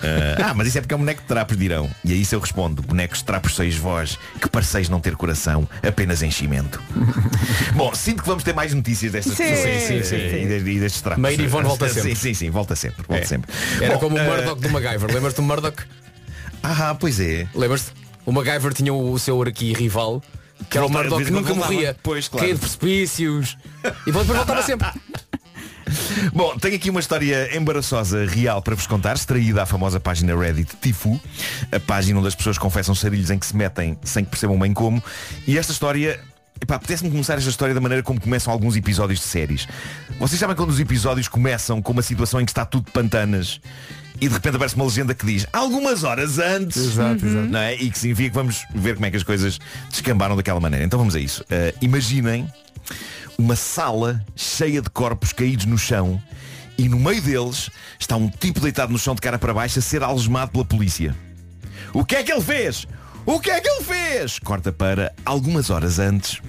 [0.05, 1.89] Ah, ah, mas isso é porque é um boneco de trapos, dirão.
[2.05, 5.69] E a isso eu respondo, bonecos de trapos sois vós, que pareceis não ter coração,
[5.81, 6.83] apenas enchimento.
[7.77, 10.81] Bom, sinto que vamos ter mais notícias destas Sim, pessoas sim, sim, e, de- e
[10.81, 11.23] destes trapos.
[11.23, 12.17] Meire Ivone volta Sim, sempre.
[12.17, 13.27] Sim, sim, volta sempre, volta É.
[13.27, 13.53] sempre.
[13.81, 15.15] Era Bom, como o ah, Murdoch do MacGyver.
[15.15, 15.83] Lembras-te do Murdoch?
[16.65, 17.47] Ah, pois é.
[17.55, 17.93] Lembras-te?
[18.27, 20.21] O MacGyver tinha o seu aqui rival,
[20.69, 21.73] que era o Murdoch que nunca voltava.
[21.73, 21.97] morria.
[22.03, 22.45] Pois, claro.
[22.45, 23.57] Caía de precipícios.
[24.03, 24.89] E depois voltava sempre.
[26.33, 30.77] Bom, tenho aqui uma história embaraçosa real para vos contar, extraída à famosa página Reddit
[30.81, 31.21] Tifu,
[31.71, 34.73] a página onde as pessoas confessam sarilhos em que se metem sem que percebam bem
[34.73, 35.03] como.
[35.47, 36.21] E esta história.
[36.61, 39.67] Epá, apetece-me começar esta história da maneira como começam alguns episódios de séries.
[40.21, 43.61] Vocês sabem quando os episódios começam com uma situação em que está tudo de pantanas
[44.23, 46.77] e de repente aparece uma legenda que diz algumas horas antes.
[46.77, 47.49] Exato, exato.
[47.49, 47.75] Não é?
[47.75, 49.59] E que significa que vamos ver como é que as coisas
[49.91, 50.87] descambaram daquela maneira.
[50.87, 51.43] Então vamos a isso.
[51.43, 52.47] Uh, imaginem
[53.37, 56.23] uma sala cheia de corpos caídos no chão
[56.79, 59.83] E no meio deles está um tipo deitado no chão de cara para baixo a
[59.83, 61.17] ser algemado pela polícia.
[61.93, 62.87] O que é que ele fez?
[63.27, 64.39] O que é que ele fez?
[64.39, 66.41] Corta para algumas horas antes.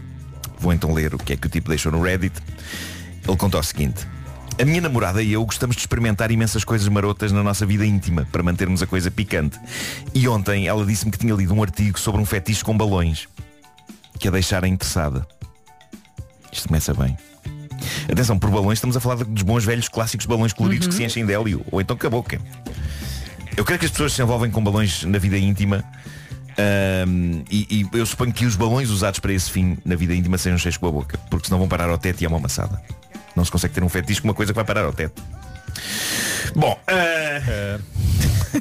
[0.59, 2.35] Vou então ler o que é que o tipo deixou no Reddit.
[3.27, 4.12] Ele conta o seguinte.
[4.59, 8.27] A minha namorada e eu gostamos de experimentar imensas coisas marotas na nossa vida íntima
[8.31, 9.59] para mantermos a coisa picante.
[10.13, 13.27] E ontem ela disse-me que tinha lido um artigo sobre um fetiche com balões
[14.19, 15.27] que a deixara interessada.
[16.51, 17.17] Isto começa bem.
[18.09, 21.25] Atenção, por balões estamos a falar dos bons velhos clássicos balões coloridos que se enchem
[21.25, 22.39] de hélio ou então com a boca.
[23.57, 25.83] Eu creio que as pessoas se envolvem com balões na vida íntima
[26.57, 30.37] ahm, e, e eu suponho que os balões usados para esse fim na vida íntima
[30.37, 32.79] sejam cheios com a boca, porque senão vão parar ao teto e é uma amassada.
[33.35, 35.21] Não se consegue ter um fetiche com uma coisa que vai parar ao teto.
[36.55, 37.79] Bom, ah,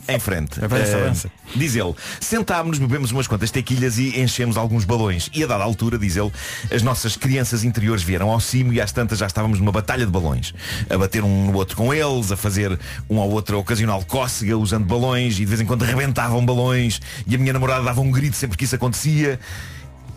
[0.08, 0.64] em frente.
[0.64, 1.30] Avança.
[1.54, 5.30] Diz ele, sentámos-nos, bebemos umas quantas tequilhas e enchemos alguns balões.
[5.35, 6.32] E a dada altura, diz ele,
[6.74, 10.12] as nossas crianças interiores vieram ao cimo e às tantas já estávamos numa batalha de
[10.12, 10.54] balões.
[10.88, 14.87] A bater um no outro com eles, a fazer um ao outro ocasional cócega usando
[14.87, 18.37] balões e de vez em quando rebentavam balões e a minha namorada dava um grito
[18.37, 19.38] sempre que isso acontecia.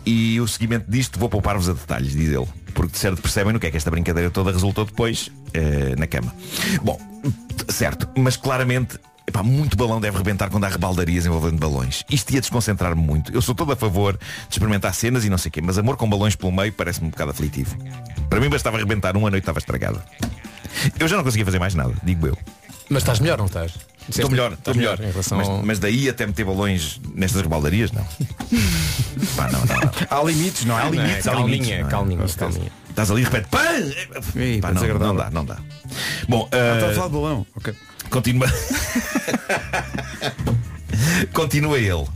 [0.06, 2.46] E o seguimento disto vou poupar-vos a detalhes, diz ele.
[2.72, 6.06] Porque de certo percebem no que é que esta brincadeira toda resultou depois eh, na
[6.06, 6.32] cama.
[6.82, 6.98] Bom,
[7.68, 12.04] certo, mas claramente epá, muito balão deve rebentar quando há rebaldarias envolvendo balões.
[12.08, 13.32] Isto ia desconcentrar-me muito.
[13.32, 15.96] Eu sou todo a favor de experimentar cenas e não sei o quê, mas amor
[15.96, 17.76] com balões pelo meio parece-me um bocado aflitivo.
[18.30, 20.04] Para mim bastava rebentar um, a noite estava estragada.
[20.98, 22.38] Eu já não conseguia fazer mais nada, digo eu.
[22.88, 23.72] Mas estás melhor, não estás?
[24.08, 25.00] Estou melhor, estou melhor.
[25.00, 25.66] em relação mas, ao...
[25.66, 28.04] mas daí até meter balões nestas rebaldarias, não.
[29.36, 29.90] Pá, não, não, não.
[30.08, 30.82] Há limites, não é?
[30.82, 31.90] Há limites, há calminha, limites, não é?
[31.90, 32.72] calminha, calminha.
[32.88, 33.60] Estás ali e repete pã!
[34.40, 35.56] Ih, Pá, pá, não, não dá, não dá.
[36.28, 37.46] Bom, Ah, Está a uh, falar de balão.
[37.56, 37.74] Ok.
[38.10, 38.46] continua.
[41.32, 42.06] continua ele.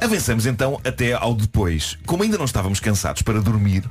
[0.00, 1.98] Avançamos então até ao depois.
[2.06, 3.84] Como ainda não estávamos cansados para dormir,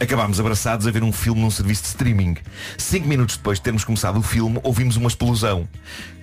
[0.00, 2.36] acabámos abraçados a ver um filme num serviço de streaming.
[2.78, 5.68] Cinco minutos depois de termos começado o filme, ouvimos uma explosão.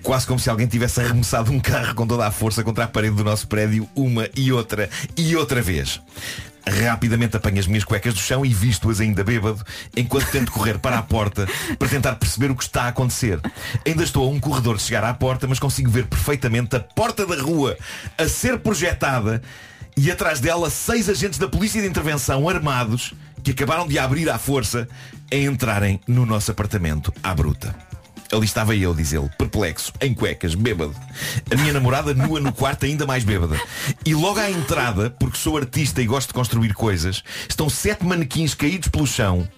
[0.02, 3.16] Quase como se alguém tivesse arremessado um carro com toda a força contra a parede
[3.16, 6.00] do nosso prédio, uma e outra e outra vez.
[6.66, 9.62] Rapidamente apanho as minhas cuecas do chão e visto-as ainda bêbado,
[9.96, 11.46] enquanto tento correr para a porta
[11.78, 13.40] para tentar perceber o que está a acontecer.
[13.86, 17.26] Ainda estou a um corredor de chegar à porta, mas consigo ver perfeitamente a porta
[17.26, 17.76] da rua
[18.16, 19.42] a ser projetada
[19.96, 24.38] e atrás dela seis agentes da polícia de intervenção armados que acabaram de abrir à
[24.38, 24.88] força
[25.30, 27.93] a entrarem no nosso apartamento à bruta.
[28.34, 30.94] Ali estava eu, diz ele, perplexo, em cuecas, bêbado.
[31.50, 33.56] A minha namorada nua no quarto, ainda mais bêbada.
[34.04, 38.54] E logo à entrada, porque sou artista e gosto de construir coisas, estão sete manequins
[38.54, 39.48] caídos pelo chão,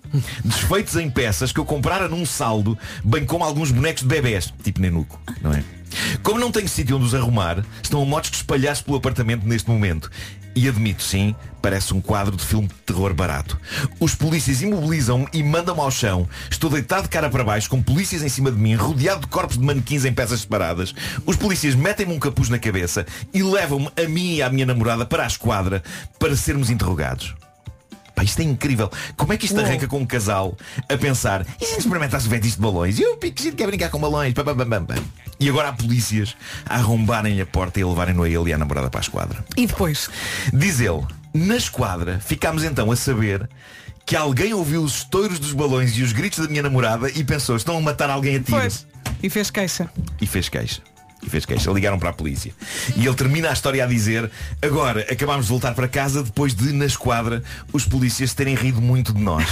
[0.45, 4.81] desfeitos em peças que eu comprara num saldo, bem como alguns bonecos de bebés, tipo
[4.81, 5.65] nenuco, não é?
[6.23, 9.71] Como não tenho sítio onde os arrumar, estão a motos de espalhar-se pelo apartamento neste
[9.71, 10.11] momento.
[10.57, 13.61] E admito, sim, parece um quadro de filme de terror barato.
[14.01, 16.27] Os polícias imobilizam-me e mandam-me ao chão.
[16.51, 19.59] Estou deitado de cara para baixo, com polícias em cima de mim, rodeado de corpos
[19.59, 20.95] de manequins em peças separadas.
[21.27, 25.05] Os polícias metem-me um capuz na cabeça e levam-me a mim e à minha namorada
[25.05, 25.83] para a esquadra
[26.19, 27.35] para sermos interrogados.
[28.17, 28.91] Pá, isto é incrível.
[29.15, 30.57] Como é que isto arranca com um casal
[30.89, 32.99] a pensar e se experimentasse o fetiche de balões?
[32.99, 34.33] E o piquezinho quer brincar com balões.
[34.33, 34.95] Pam, pam, pam, pam.
[35.39, 38.59] E agora há polícias a arrombarem-lhe a porta e a levarem-no a ele e à
[38.59, 39.45] namorada para a esquadra.
[39.55, 40.09] E depois?
[40.51, 43.47] Diz ele, na esquadra ficámos então a saber
[44.07, 47.55] que alguém ouviu os estouros dos balões e os gritos da minha namorada e pensou,
[47.55, 48.59] estão a matar alguém a tiro.
[48.59, 48.87] Pois.
[49.23, 49.91] E fez queixa.
[50.19, 50.81] E fez queixa.
[51.27, 51.71] E fez queixa.
[51.71, 52.53] Ligaram para a polícia.
[52.97, 54.31] E ele termina a história a dizer
[54.63, 59.13] Agora, acabámos de voltar para casa depois de, na esquadra, os polícias terem rido muito
[59.13, 59.45] de nós.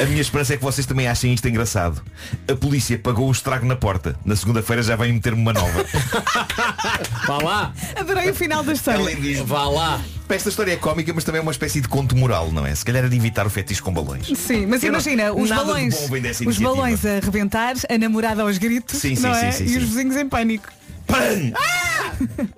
[0.00, 2.02] A minha esperança é que vocês também achem isto engraçado.
[2.50, 4.16] A polícia pagou o estrago na porta.
[4.24, 5.84] Na segunda-feira já vem meter-me uma nova.
[7.26, 9.00] Vá lá, Adorei o final da história.
[9.00, 10.00] Além disso, vá lá.
[10.28, 12.74] Esta história é cómica, mas também é uma espécie de conto moral, não é?
[12.74, 14.26] Se calhar é de evitar o fetiche com balões.
[14.34, 16.70] Sim, mas Eu não- imagina, os balões, os iniciativa.
[16.70, 19.52] balões a rebentar, a namorada aos gritos, Sim, sim, não sim, é?
[19.52, 19.76] sim, e sim.
[19.78, 20.68] os vizinhos em pânico.
[21.12, 21.52] Pam!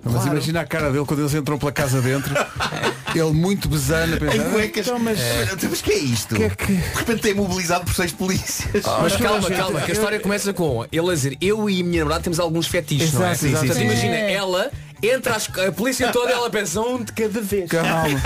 [0.03, 2.33] Mas imagina a cara dele quando eles entram pela casa dentro.
[3.15, 4.35] Ele muito besano a pensar.
[4.35, 4.85] Em cuecas.
[4.87, 5.17] "Então, mas
[5.69, 6.35] Mas que é isto?
[6.35, 8.83] Que é que- De repente é imobilizado por seis polícias.
[9.01, 11.99] Mas calma, calma, que a história começa com ele a dizer, eu e a minha
[11.99, 13.31] namorada temos alguns fetiches, não é?
[13.31, 13.65] Exato, exato.
[13.67, 13.85] Portanto, Sim.
[13.85, 14.69] imagina, ela
[15.01, 17.69] entra às- a polícia toda ela pensa um de cada vez.
[17.69, 18.21] calma.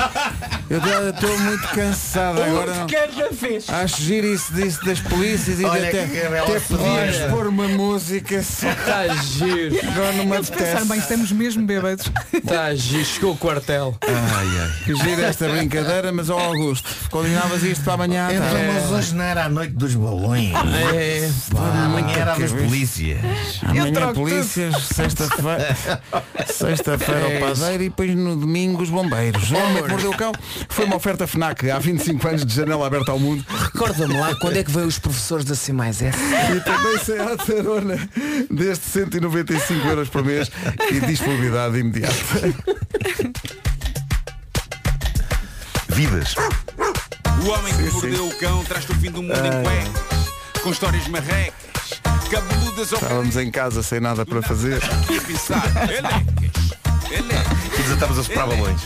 [0.69, 2.71] Eu estou muito cansado agora.
[2.73, 3.69] Um de cada vez.
[3.69, 9.05] Acho giro isso disso das polícias e Olha até, até pôr uma música só Está
[9.05, 10.99] Tá giro, agora não me Eles pensaram, bem, apetece.
[11.01, 12.12] estamos mesmo bêbados.
[12.34, 13.97] está giro, chegou o quartel.
[14.01, 14.84] Ai, ai.
[14.86, 18.27] Que gira esta brincadeira, mas ó Augusto, combinavas isto para amanhã.
[18.27, 18.34] tá?
[18.34, 20.51] Então, mas hoje não era a noite dos balões.
[20.93, 23.19] É, Pá, amanhã era a das polícias.
[23.63, 25.77] Amanhã polícias, sexta-feira.
[26.60, 27.62] Sexta-feira É o isso.
[27.62, 29.50] padeiro e depois no domingo os bombeiros.
[29.52, 30.32] O homem que mordeu o cão
[30.67, 33.45] foi uma oferta FNAC há 25 anos de janela aberta ao mundo.
[33.48, 36.17] Recorda-me lá quando é que veio os professores da C mais F.
[36.56, 38.10] E também sem a Tarona
[38.52, 40.50] desde 195 euros por mês
[40.91, 42.13] e disponibilidade imediata.
[45.89, 46.36] Vidas.
[47.43, 50.30] O homem que mordeu o cão traz-te o fim do mundo em cuecas.
[50.62, 51.54] Com histórias marrecas,
[52.29, 54.81] cabeludas Estávamos em casa sem nada para fazer.
[57.11, 58.81] E desatamos a soprar balões.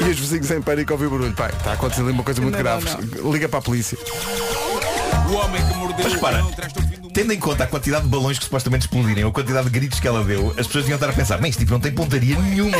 [0.00, 1.32] E os vizinhos em pânico ouvem o barulho.
[1.34, 2.86] Pai, está a acontecer ali uma coisa muito Não, grave.
[3.22, 3.98] não, Liga para a polícia.
[5.28, 6.54] O homem que mordeu Mas repara, mundo
[7.12, 9.98] Tendo em conta a quantidade de balões que supostamente explodirem, ou a quantidade de gritos
[9.98, 12.38] que ela deu, as pessoas deviam estar a pensar, bem, este tipo não tem pontaria
[12.38, 12.76] nenhuma.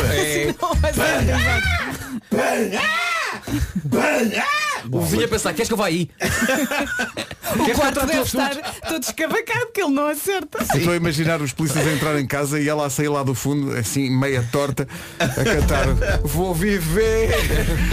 [4.91, 6.09] O vizinho a pensar, queres que eu vá aí?
[7.47, 8.55] O quarto deve estar
[8.87, 10.59] todo escavacado porque ele não acerta.
[10.73, 13.23] Eu Estou a imaginar os polícias a entrar em casa e ela a sair lá
[13.23, 14.87] do fundo, assim, meia torta,
[15.17, 15.87] a cantar
[16.23, 17.29] Vou viver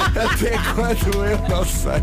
[0.00, 2.02] até quando eu não sei.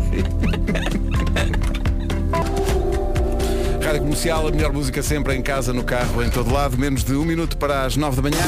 [3.84, 7.14] Rádio Comercial, a melhor música sempre em casa, no carro, em todo lado, menos de
[7.14, 8.42] um minuto para as nove da manhã.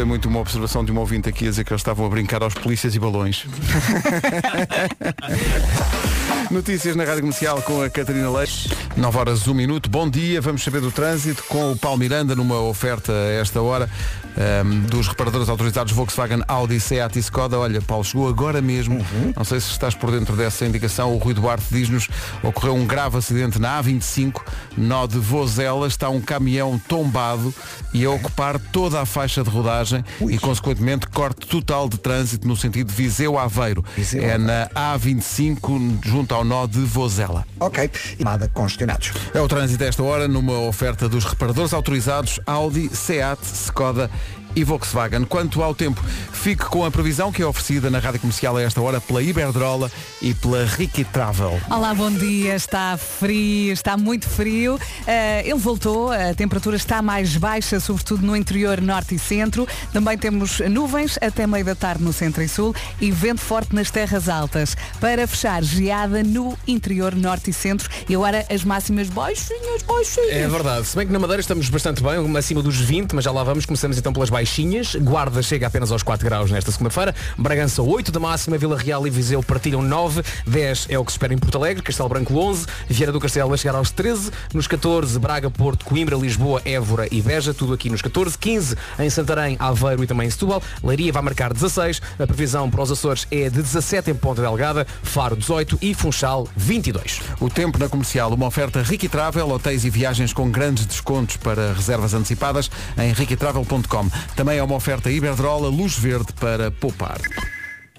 [0.00, 2.08] Gostei muito de uma observação de uma ouvinte aqui a dizer que eles estavam a
[2.08, 3.44] brincar aos polícias e balões.
[6.50, 8.68] Notícias na Rádio Comercial com a Catarina Leite.
[8.96, 9.88] 9 horas 1 minuto.
[9.88, 13.88] Bom dia, vamos saber do trânsito com o Paulo Miranda numa oferta a esta hora
[14.36, 17.56] ehm, dos reparadores autorizados Volkswagen, Audi, Seat e Skoda.
[17.56, 18.98] Olha, Paulo, chegou agora mesmo.
[19.36, 21.14] Não sei se estás por dentro dessa indicação.
[21.14, 22.08] O Rui Duarte diz-nos
[22.42, 24.42] ocorreu um grave acidente na A25,
[24.76, 25.86] nó de Vozela.
[25.86, 27.54] Está um caminhão tombado
[27.94, 32.56] e a ocupar toda a faixa de rodagem e, consequentemente, corte total de trânsito no
[32.56, 33.84] sentido Viseu-Aveiro.
[33.96, 37.46] Viseu É na A25, junto ao nó de Vozela.
[37.58, 37.90] Ok.
[38.18, 39.12] E nada congestionados.
[39.34, 44.10] É o trânsito a esta hora numa oferta dos reparadores autorizados Audi, Seat, Skoda
[44.54, 45.24] e Volkswagen.
[45.24, 48.80] Quanto ao tempo, fique com a previsão que é oferecida na Rádio Comercial a esta
[48.80, 51.60] hora pela Iberdrola e pela Ricky Travel.
[51.70, 52.54] Olá, bom dia.
[52.54, 54.78] Está frio, está muito frio.
[55.06, 59.66] Eh, ele voltou, a temperatura está mais baixa, sobretudo no interior norte e centro.
[59.92, 63.90] Também temos nuvens até meio da tarde no centro e sul e vento forte nas
[63.90, 64.76] terras altas.
[65.00, 67.88] Para fechar, geada no interior norte e centro.
[68.08, 70.32] E agora as máximas baixinhas, baixinhas.
[70.32, 70.86] É verdade.
[70.86, 73.66] Se bem que na Madeira estamos bastante bem, acima dos 20, mas já lá vamos.
[73.66, 74.94] Começamos então pelas baixinhas.
[74.94, 77.14] Guarda chega apenas aos 4 graus nesta segunda-feira.
[77.36, 80.22] Bragança 8 da máxima, Vila Real e Viseu partilham 9.
[80.46, 82.66] 10 é o que se espera em Porto Alegre, Castelo Branco 11.
[82.88, 84.30] Vieira do Castelo vai chegar aos 13.
[84.54, 87.52] Nos 14, Braga, Porto, Coimbra, Lisboa, Évora e Beja.
[87.52, 88.38] Tudo aqui nos 14.
[88.38, 90.62] 15 em Santarém, Aveiro e também em Setúbal.
[90.82, 92.00] Leiria vai marcar 16.
[92.18, 94.86] A previsão para os Açores é de 17 em Ponta Delgada.
[95.02, 97.20] Faro 18 e Funchal 22.
[97.40, 101.74] O tempo na comercial, uma oferta Ricky Travel, hotéis e viagens com grandes descontos para
[101.74, 104.08] reservas antecipadas em riquitravel.com.
[104.36, 107.20] Também é uma oferta Iberdrola, luz verde para poupar.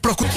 [0.02, 0.30] Procure.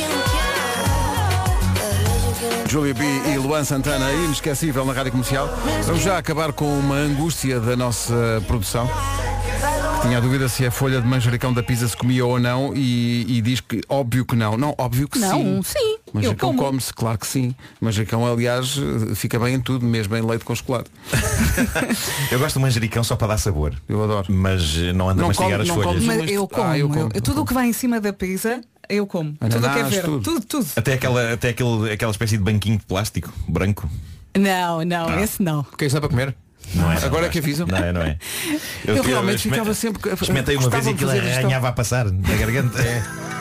[2.75, 5.49] Júlia B e Luan Santana, inesquecível na Rádio Comercial.
[5.87, 8.89] Vamos já acabar com uma angústia da nossa produção.
[8.89, 12.73] que Tinha a dúvida se a folha de manjericão da pizza se comia ou não
[12.75, 14.57] e, e diz que óbvio que não.
[14.57, 15.25] Não, óbvio que sim.
[15.25, 15.79] Não, sim.
[15.79, 16.65] Eu Manjericão como.
[16.65, 17.55] come-se, claro que sim.
[17.81, 18.77] Manjericão, aliás,
[19.15, 20.91] fica bem em tudo, mesmo em leite com chocolate.
[22.33, 23.73] Eu gosto do manjericão só para dar sabor.
[23.89, 24.27] Eu adoro.
[24.33, 26.03] Mas não anda a mastigar come- as folhas.
[26.03, 26.67] Mas Mas- eu como.
[26.69, 29.33] Ah, eu como, eu- tudo o que vai em cima da pizza, eu como.
[29.35, 30.09] tudo o que é Ananás, verde.
[30.09, 30.23] tudo.
[30.23, 30.66] Tudo, tudo.
[30.77, 33.88] Até, aquela, até aquele, aquela espécie de banquinho de plástico branco.
[34.38, 35.61] Não, não, esse não.
[35.61, 36.35] O que é isso é para comer?
[36.75, 37.66] Não é, Agora não é que avisam?
[37.66, 38.18] Não é, não é.
[38.87, 42.79] Eu realmente exper- ficava sempre- Experimentei uma vez e aquilo arranhava a passar na garganta.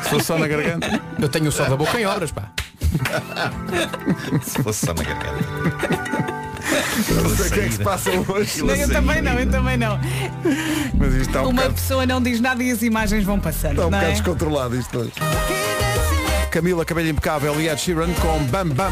[0.03, 1.01] Se fosse só na garganta.
[1.19, 2.51] Eu tenho só da boca em obras, pá.
[4.43, 6.42] Se fosse só na garganta.
[7.23, 8.61] Não sei o que é que se passa hoje.
[8.63, 9.99] Não, eu também não, eu também não.
[10.97, 13.71] Mas isto está um Uma bocado, pessoa não diz nada e as imagens vão passando.
[13.71, 14.11] está um não bocado é?
[14.13, 15.11] descontrolado isto hoje.
[16.51, 18.91] Camila Cabelho Impecável e Ed Sheeran com Bam Bam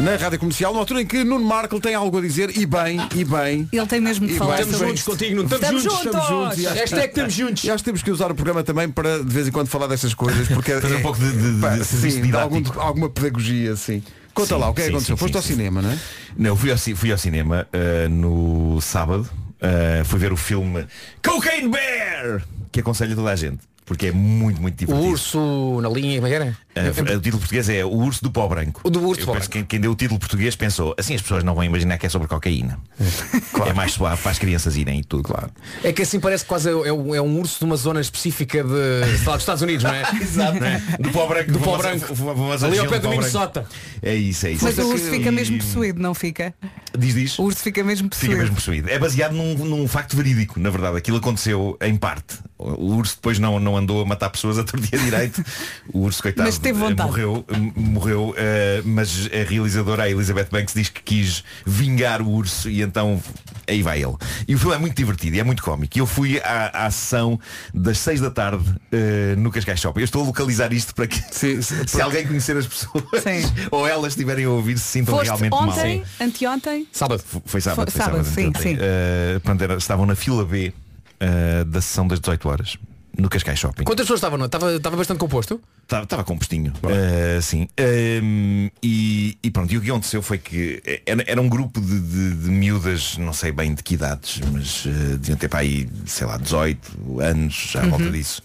[0.00, 2.98] na Rádio Comercial, numa altura em que Nuno Marco tem algo a dizer e bem,
[3.14, 3.68] e bem.
[3.70, 5.10] Ele tem mesmo de E falar Estamos juntos isto.
[5.10, 6.06] contigo, não estamos, Estamos juntos.
[6.06, 7.64] Estamos juntos e acho, Hashtag estamos juntos.
[7.64, 9.86] e acho que temos que usar o programa também para de vez em quando falar
[9.88, 12.32] destas coisas, porque Fazer é- um pouco de- de- de sim,
[12.78, 14.02] alguma pedagogia, assim.
[14.34, 15.16] Conta Sim, lá, o que é que sim, aconteceu?
[15.16, 15.98] sim, Foste ao cinema, não é?
[16.36, 19.28] Não, fui ao, fui ao cinema eh, no sábado.
[19.60, 20.86] eh, fui ver o filme
[21.22, 22.42] Cocaine Bear,
[22.72, 23.60] que aconselho toda a gente.
[23.92, 25.08] Porque é muito, muito O divertido.
[25.10, 26.56] urso na linha, como é que era?
[26.74, 28.80] Ah, o título português é O Urso do Pó Branco.
[28.82, 29.66] O do Urso Eu do Pó Branco.
[29.66, 32.26] quem deu o título português pensou, assim as pessoas não vão imaginar que é sobre
[32.28, 32.78] cocaína.
[33.64, 35.22] É mais suave para as crianças irem e tudo.
[35.22, 35.48] Claro.
[35.84, 38.00] É que assim parece que quase é, é um, é um urso de uma zona
[38.00, 40.02] específica de, sei lá, dos Estados Unidos, não é?
[40.20, 40.58] Exato.
[40.98, 41.52] Do pó branco.
[41.52, 42.06] Do pó branco.
[42.64, 43.08] Ali ao pé do.
[43.10, 43.64] Minnesota.
[44.02, 44.64] É isso, é isso.
[44.64, 46.52] Mas É o urso fica mesmo possuído, não fica?
[46.98, 47.38] Diz, diz.
[47.38, 48.32] O urso fica mesmo possuído.
[48.32, 48.90] Fica mesmo possuído.
[48.90, 50.96] É baseado num, num facto verídico, na verdade.
[50.96, 52.38] Aquilo aconteceu em parte.
[52.58, 55.44] O urso depois não, não andou a matar pessoas a tortia direito.
[55.92, 57.08] O urso, coitado, Mas teve vontade.
[57.08, 57.44] morreu,
[57.76, 62.82] morreu eh, mas a realizadora, a Elizabeth Banks, diz que quis vingar o urso e
[62.82, 63.22] então
[63.68, 64.14] aí vai ele.
[64.48, 65.96] E o filme é muito divertido e é muito cómico.
[65.96, 67.38] E eu fui à, à sessão
[67.74, 70.00] das 6 da tarde eh, no Cascais Shopping.
[70.00, 73.52] Eu estou a localizar isto para que se alguém conhecer as pessoas Sim.
[73.70, 75.68] ou elas estiverem a ouvir se sintam Foste realmente mal.
[75.68, 76.86] ontem, anteontem?
[76.92, 77.22] Sábado.
[77.44, 78.76] Foi sábado, Foi foi sábado, sábado, sim, anteontem.
[78.76, 78.78] sim.
[78.80, 80.72] Eh, portanto, era- estavam na fila B
[81.20, 82.76] eh, da sessão das 18 horas
[83.18, 83.84] no Cascais Shopping.
[83.84, 84.38] Quantas pessoas estavam?
[84.38, 84.46] não?
[84.46, 85.60] Estava, estava bastante composto?
[85.82, 86.72] Estava, estava compostinho.
[86.88, 87.68] Eh, sim.
[87.76, 92.00] Ehm, e, e pronto, e o que aconteceu foi que era, era um grupo de,
[92.00, 95.88] de- de miúdas, não sei bem de que idades, mas eh, deviam ter para aí,
[96.06, 98.42] sei lá, 18 anos, já à volta disso.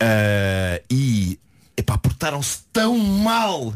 [0.00, 1.38] Eh, e
[1.76, 3.74] epá, portaram-se tão mal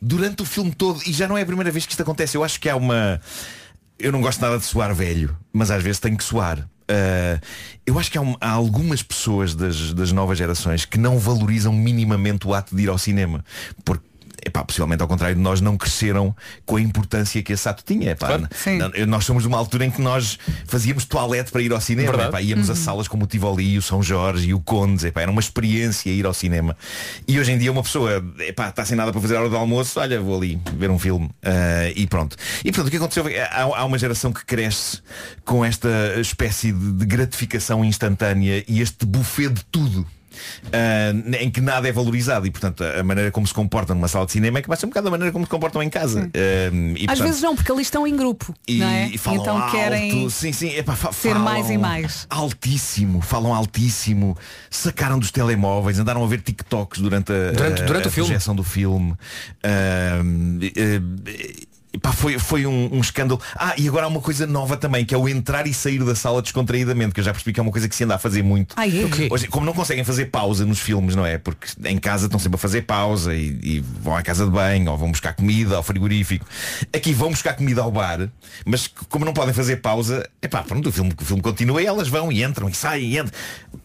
[0.00, 2.36] durante o filme todo e já não é a primeira vez que isto acontece.
[2.36, 3.20] Eu acho que há uma.
[3.98, 6.68] Eu não gosto nada de soar velho, mas às vezes tenho que soar.
[6.90, 7.40] Uh,
[7.86, 11.72] eu acho que há, um- há algumas pessoas das, das novas gerações que não valorizam
[11.72, 13.44] minimamente o ato de ir ao cinema.
[13.84, 14.04] Porque,
[14.44, 16.34] epá, possivelmente ao contrário de nós, não cresceram
[16.66, 18.10] com a importância que esse ato tinha.
[18.10, 18.48] Epá, Claro.
[18.78, 22.08] Não- nós somos de uma altura em que nós fazíamos toalete para ir ao cinema.
[22.28, 25.04] Epá, íamos a salas como o Tivoli, o São Jorge e o Condes.
[25.04, 26.76] Epá, era uma experiência ir ao cinema.
[27.26, 29.56] E hoje em dia uma pessoa epá, está sem nada para fazer a hora do
[29.56, 31.30] almoço, olha, vou ali ver um filme.
[31.42, 32.36] Ah, e pronto.
[32.64, 34.98] E portanto, o que aconteceu foi, há, há uma geração que cresce
[35.44, 35.88] com esta
[36.20, 40.06] espécie de gratificação instantânea e este buffet de tudo.
[40.72, 44.26] Ah, em que nada é valorizado e portanto a maneira como se comportam numa sala
[44.26, 46.30] de cinema é que vai ser um bocado a maneira como se comportam em casa
[46.34, 48.54] Ah, e, Às portanto, vezes não, porque ali estão em grupo.
[48.66, 49.08] e, não é?
[49.08, 50.30] e falam então alto, querem.
[50.30, 52.26] sim, sim, epá, fa- ser falam mais e mais.
[52.30, 54.36] Altíssimo, falam altíssimo,
[54.70, 58.28] sacaram dos telemóveis, andaram a ver TikToks durante a, Durante- a- durante a o filme.
[58.30, 59.14] projeção do filme.
[59.62, 60.20] Eh,
[61.94, 63.40] epá, foi, foi um, um escândalo.
[63.54, 66.14] Ah, e agora há uma coisa nova também, que é o entrar e sair da
[66.14, 68.42] sala descontraídamente, que eu já percebi que é uma coisa que se anda a fazer
[68.42, 68.74] muito.
[68.76, 69.04] Ah, é?
[69.04, 69.28] O quê?
[69.30, 71.38] Hoje, como não conseguem fazer pausa nos filmes, não é?
[71.38, 74.90] Porque em casa estão sempre a fazer pausa e, e vão à casa de banho,
[74.90, 76.44] ou vão buscar comida ao frigorífico.
[76.92, 78.28] Aqui vão buscar comida ao bar,
[78.64, 82.08] mas como não podem fazer pausa, epá, pronto, o filme, o filme continua e elas
[82.08, 83.32] vão e entram e saem e entram.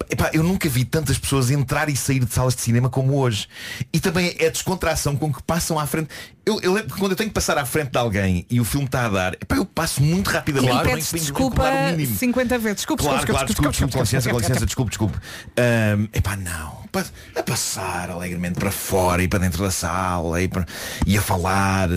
[0.10, 3.48] Epá, eu nunca vi tantas pessoas entrar e sair de salas de cinema como hoje.
[3.94, 6.10] E também é a descontração com que passam à frente.
[6.46, 8.66] Eu, eu lembro que quando eu tenho que passar à frente de alguém e o
[8.66, 10.74] filme está a dar, epá, eu passo muito rapidamente.
[10.74, 12.18] Para pedes desculpa calcular o mínimo.
[12.18, 12.76] 50 vezes.
[12.78, 15.18] Desculpe, Claro, desculpe, claro, desculpe, desculpe, desculpe, com licença, com desculpe, licença, desculpe, desculpe.
[15.58, 16.80] Ahm, epá, não.
[16.89, 16.89] Pa-
[17.36, 20.66] A passar alegremente para fora e para dentro da sala e, para-
[21.06, 21.88] e a falar.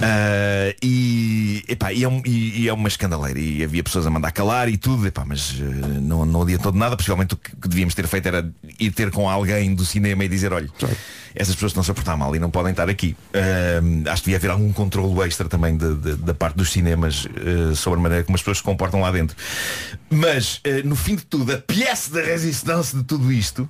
[0.00, 3.38] Ah, e, epá, e, é um- e- e é uma escandaleira.
[3.38, 6.78] E havia pessoas a mandar calar e tudo, epá, mas eh, não, não adiantou de
[6.78, 6.96] nada.
[6.96, 10.28] Possivelmente o que, que devíamos ter feito era ir ter com alguém do cinema e
[10.28, 10.68] dizer, olha,
[11.34, 13.16] essas pessoas estão-se a portar mal e não podem estar aqui.
[13.32, 17.26] Ahm, acho que devia haver algum controle extra também de- de- da parte dos cinemas
[17.76, 19.36] sobre a maneira como as pessoas se comportam lá dentro.
[20.10, 23.68] Mas, no fim de tudo, a pièce da resistência de tudo isto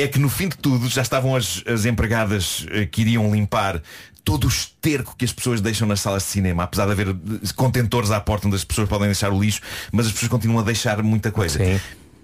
[0.00, 3.82] é que no fim de tudo já estavam as, as empregadas eh, que iriam limpar
[4.24, 7.14] todo o esterco que as pessoas deixam nas salas de cinema, apesar de haver eh,
[7.54, 9.60] contentores à porta onde as pessoas podem deixar o lixo,
[9.92, 11.58] mas as pessoas continuam a deixar muita coisa.
[11.58, 11.80] Sim.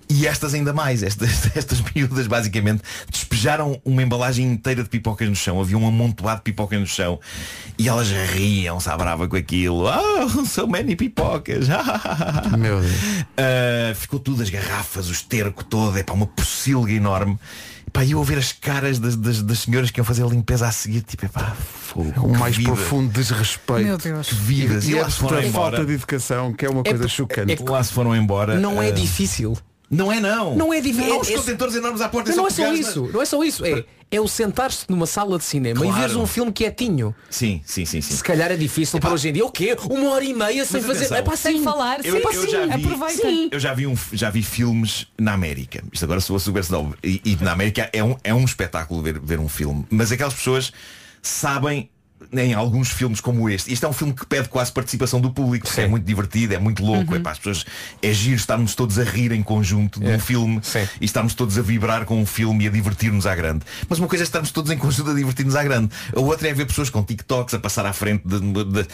[0.08, 5.34] E estas ainda mais, estas, estas miúdas basicamente despejaram uma embalagem inteira de pipocas no
[5.34, 5.60] chão.
[5.60, 7.18] Havia um amontoado de pipocas no chão.
[7.78, 9.84] E elas riam-se à brava com aquilo.
[9.86, 11.66] Oh, so many pipocas.
[12.56, 12.92] Meu Deus.
[12.92, 17.38] Uh, ficou tudo, as garrafas, o esterco todo, é para uma pocilga enorme.
[17.92, 20.66] Pá, e eu ver as caras das, das, das senhoras que iam fazer a limpeza
[20.66, 23.84] a seguir, tipo, epá, fogo, O que mais vida, profundo desrespeito.
[23.84, 24.28] Meu Deus.
[24.28, 24.84] Que vidas.
[24.84, 25.76] E, E e lá se foram embora.
[25.76, 27.52] falta de educação, que é uma coisa por- chocante.
[27.52, 28.58] é que- Lá se foram embora.
[28.58, 29.56] Não é uh, difícil.
[29.90, 30.56] Não é não.
[30.56, 32.32] Não é uns É- é- contentores enormes à porta.
[32.32, 33.08] E não é só isso.
[33.12, 33.64] Não é só isso.
[33.64, 36.00] É, é o sentar-se numa sala de cinema e Claro.
[36.00, 37.14] veres um filme quietinho.
[37.30, 38.14] Sim, sim, sim, sim.
[38.16, 39.44] Se calhar é difícil para hoje em dia.
[39.46, 39.76] O quê?
[39.88, 40.98] Uma hora e meia sem Mas fazer.
[41.06, 41.16] atenção.
[41.18, 43.22] É para Sem falar, Eu, sim, eu já vi, aproveita.
[43.22, 43.48] Sim.
[43.52, 45.82] eu já vi, um, já vi filmes na América.
[45.92, 46.94] Isto agora sou super snob.
[47.04, 49.86] E, e na América é um, é um espetáculo ver, ver um filme.
[49.90, 50.72] Mas aquelas pessoas
[51.22, 51.88] sabem
[52.32, 53.72] em alguns filmes como este.
[53.72, 56.84] Isto é um filme que pede quase participação do público, é muito divertido, é muito
[56.84, 57.64] louco, é para as pessoas
[58.02, 60.60] é giro estarmos todos a rir em conjunto de um filme
[61.00, 63.64] e estarmos todos a vibrar com um filme e a divertir-nos à grande.
[63.88, 65.90] Mas uma coisa é estarmos todos em conjunto a divertir-nos à grande.
[66.14, 68.40] A outra é ver pessoas com TikToks a passar à frente de.
[68.40, 68.86] de-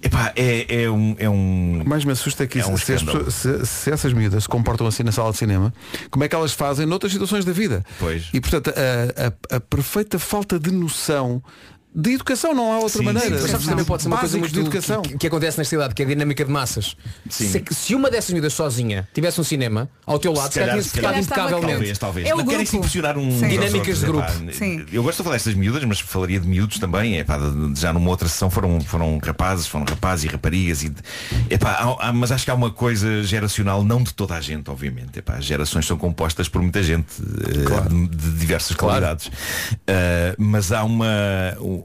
[0.00, 1.16] Epá, é, é um.
[1.18, 1.78] É um...
[1.80, 4.44] O que mais me assusta é que É um se, pessoas- se- se essas miúdas
[4.44, 5.74] se comportam assim na sala de cinema,
[6.10, 7.84] como é que elas fazem noutras situações da vida?
[7.98, 8.28] Pois.
[8.32, 11.42] E portanto, a, a- a perfeita falta de noção
[11.94, 13.36] de educação, não há outra Sim, maneira.
[13.36, 15.02] sim, Mas sabes, também pode ser uma coisa Básicos muito de educação.
[15.02, 16.96] que, que acontece nesta cidade, que é a dinâmica de massas.
[17.28, 17.48] Sim.
[17.48, 20.90] Se, se uma dessas medidas sozinha tivesse um cinema ao teu lado, se calhar tinha-se
[20.90, 21.66] ficado impecavelmente.
[21.72, 22.28] Talvez, talvez.
[22.28, 22.86] É o Não querem se grupo.
[22.86, 23.48] impressionar um Sim.
[23.48, 24.30] Dinâmicas de grupo.
[24.52, 24.86] Sim.
[24.92, 27.16] Eu gosto de falar destas miúdas, mas falaria de miúdos também.
[27.18, 30.82] Epá, de- de- já numa outra sessão foram, foram rapazes, foram rapazes e raparigas.
[30.84, 30.92] E,
[31.50, 34.70] epá, há- há- mas acho que há uma coisa geracional, não de toda a gente,
[34.70, 35.18] obviamente.
[35.18, 38.94] Epá, as gerações são compostas por muita gente eh, de, de diversas Claro.
[39.00, 39.26] qualidades.
[39.26, 41.06] Uh, mas há uma,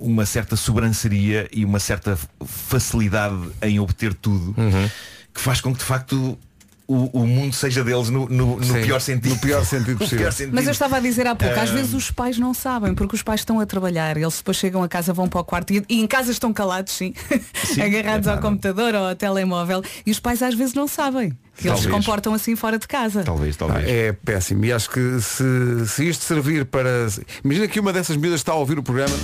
[0.01, 4.89] uma certa sobranceria e uma certa facilidade em obter tudo Uhum.
[5.33, 6.37] que faz com que de facto
[6.85, 9.29] o, o mundo seja deles no, no- no Sim, pior sentido.
[9.33, 10.19] no pior sentido possível.
[10.19, 10.53] pior sentido.
[10.53, 11.73] Mas eu estava a dizer há pouco, às Ah.
[11.73, 14.87] vezes os pais não sabem, porque os pais estão a trabalhar, eles depois chegam a
[14.89, 17.13] casa, vão para o quarto e, e em casa estão calados, sim,
[17.81, 21.69] agarrados é ao computador ou ao telemóvel, e os pais às vezes não sabem que
[21.69, 23.23] eles se comportam assim fora de casa.
[23.23, 23.87] Talvez, Ah, talvez.
[23.87, 24.65] É péssimo.
[24.65, 27.07] E acho que se, se isto servir para.
[27.43, 29.15] Imagina que uma dessas miúdas está a ouvir o programa,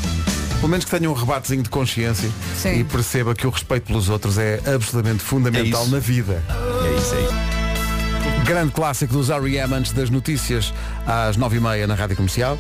[0.60, 2.80] pelo menos que tenha um rebatezinho de consciência Sim.
[2.80, 6.44] e perceba que o respeito pelos outros é absolutamente fundamental É na vida.
[6.86, 8.46] É isso, é isso.
[8.46, 9.74] Grande clássico dos R.E.M.
[9.74, 10.74] antes das notícias
[11.08, 12.58] às 9h30 na Rádio Comercial.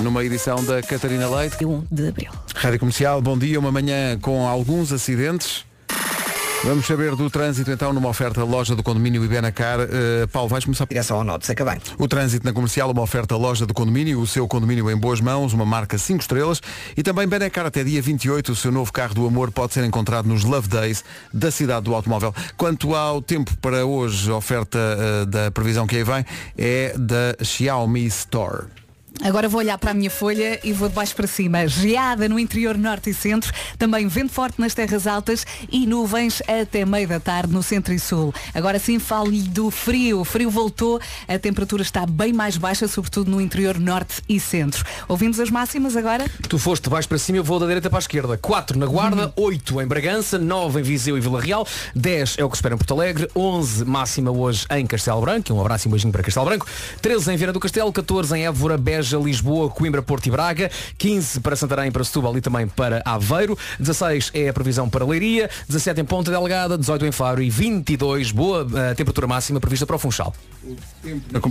[0.00, 1.62] Numa edição da Catarina Leite.
[1.62, 2.30] 1 de Abril.
[2.54, 5.64] Rádio Comercial, bom dia, uma manhã com alguns acidentes.
[6.62, 9.80] Vamos saber do trânsito então numa oferta loja do condomínio Ibenacar.
[9.80, 11.80] Uh, Paulo, vais começar Direção ao norte, seca bem.
[11.98, 15.54] o trânsito na comercial, uma oferta loja do condomínio, o seu condomínio em boas mãos,
[15.54, 16.60] uma marca 5 estrelas
[16.94, 20.26] e também Benacar até dia 28, o seu novo carro do amor pode ser encontrado
[20.26, 21.02] nos Love Days
[21.32, 22.34] da cidade do automóvel.
[22.58, 26.26] Quanto ao tempo para hoje, a oferta eh, da previsão que aí vem
[26.58, 28.79] é da Xiaomi Store.
[29.22, 31.66] Agora vou olhar para a minha folha e vou de baixo para cima.
[31.66, 36.86] Geada no interior norte e centro, também vento forte nas terras altas e nuvens até
[36.86, 38.32] meio da tarde no centro e sul.
[38.54, 40.20] Agora sim falo-lhe do frio.
[40.20, 40.98] O frio voltou,
[41.28, 44.84] a temperatura está bem mais baixa, sobretudo no interior norte e centro.
[45.06, 46.24] Ouvimos as máximas agora?
[46.48, 48.38] Tu foste de baixo para cima, eu vou da direita para a esquerda.
[48.38, 52.48] 4 na Guarda, 8 em Bragança, 9 em Viseu e Vila Real, 10 é o
[52.48, 55.88] que se espera em Porto Alegre, 11 máxima hoje em Castelo Branco, um abraço e
[55.88, 56.66] um beijinho para Castelo Branco,
[57.02, 61.40] 13 em Viana do Castelo, 14 em Évora, Beja, Lisboa, Coimbra, Porto e Braga, 15
[61.40, 66.00] para Santarém, para Setúbal e também para Aveiro, 16 é a previsão para Leiria, 17
[66.00, 69.98] em Ponta Delgada, 18 em Faro e 22, boa eh, temperatura máxima prevista para o
[69.98, 70.34] Funchal.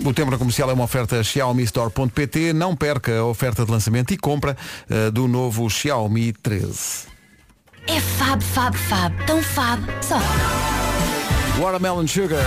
[0.05, 2.53] O tempo na comercial é uma oferta Xiaomi Store.pt.
[2.53, 4.55] Não perca a oferta de lançamento e compra
[4.89, 7.07] eh, do novo Xiaomi 13.
[7.87, 9.25] É fab, fab, fab.
[9.25, 9.81] Tão fab.
[10.01, 10.19] Só.
[11.59, 12.45] Watermelon Sugar.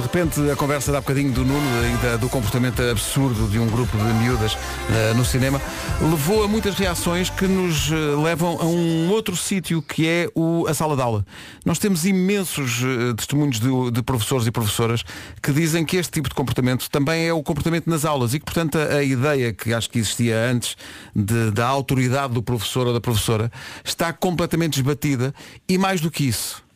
[0.00, 3.66] De repente a conversa da bocadinho do Nuno e da- do comportamento absurdo de um
[3.66, 4.56] grupo de miúdas
[4.90, 5.60] eh, no cinema
[6.00, 7.94] levou a muitas reações que nos eh,
[8.24, 11.22] levam a um outro sítio que é o, a sala de aula.
[11.66, 15.04] Nós temos imensos eh, testemunhos de, de professores e professoras
[15.42, 18.44] que dizem que este tipo de comportamento também é o comportamento nas aulas e que
[18.46, 20.78] portanto a, a ideia que acho que existia antes
[21.14, 23.52] de- da autoridade do professor ou da professora
[23.84, 25.34] está completamente esbatida
[25.68, 26.69] e mais do que isso.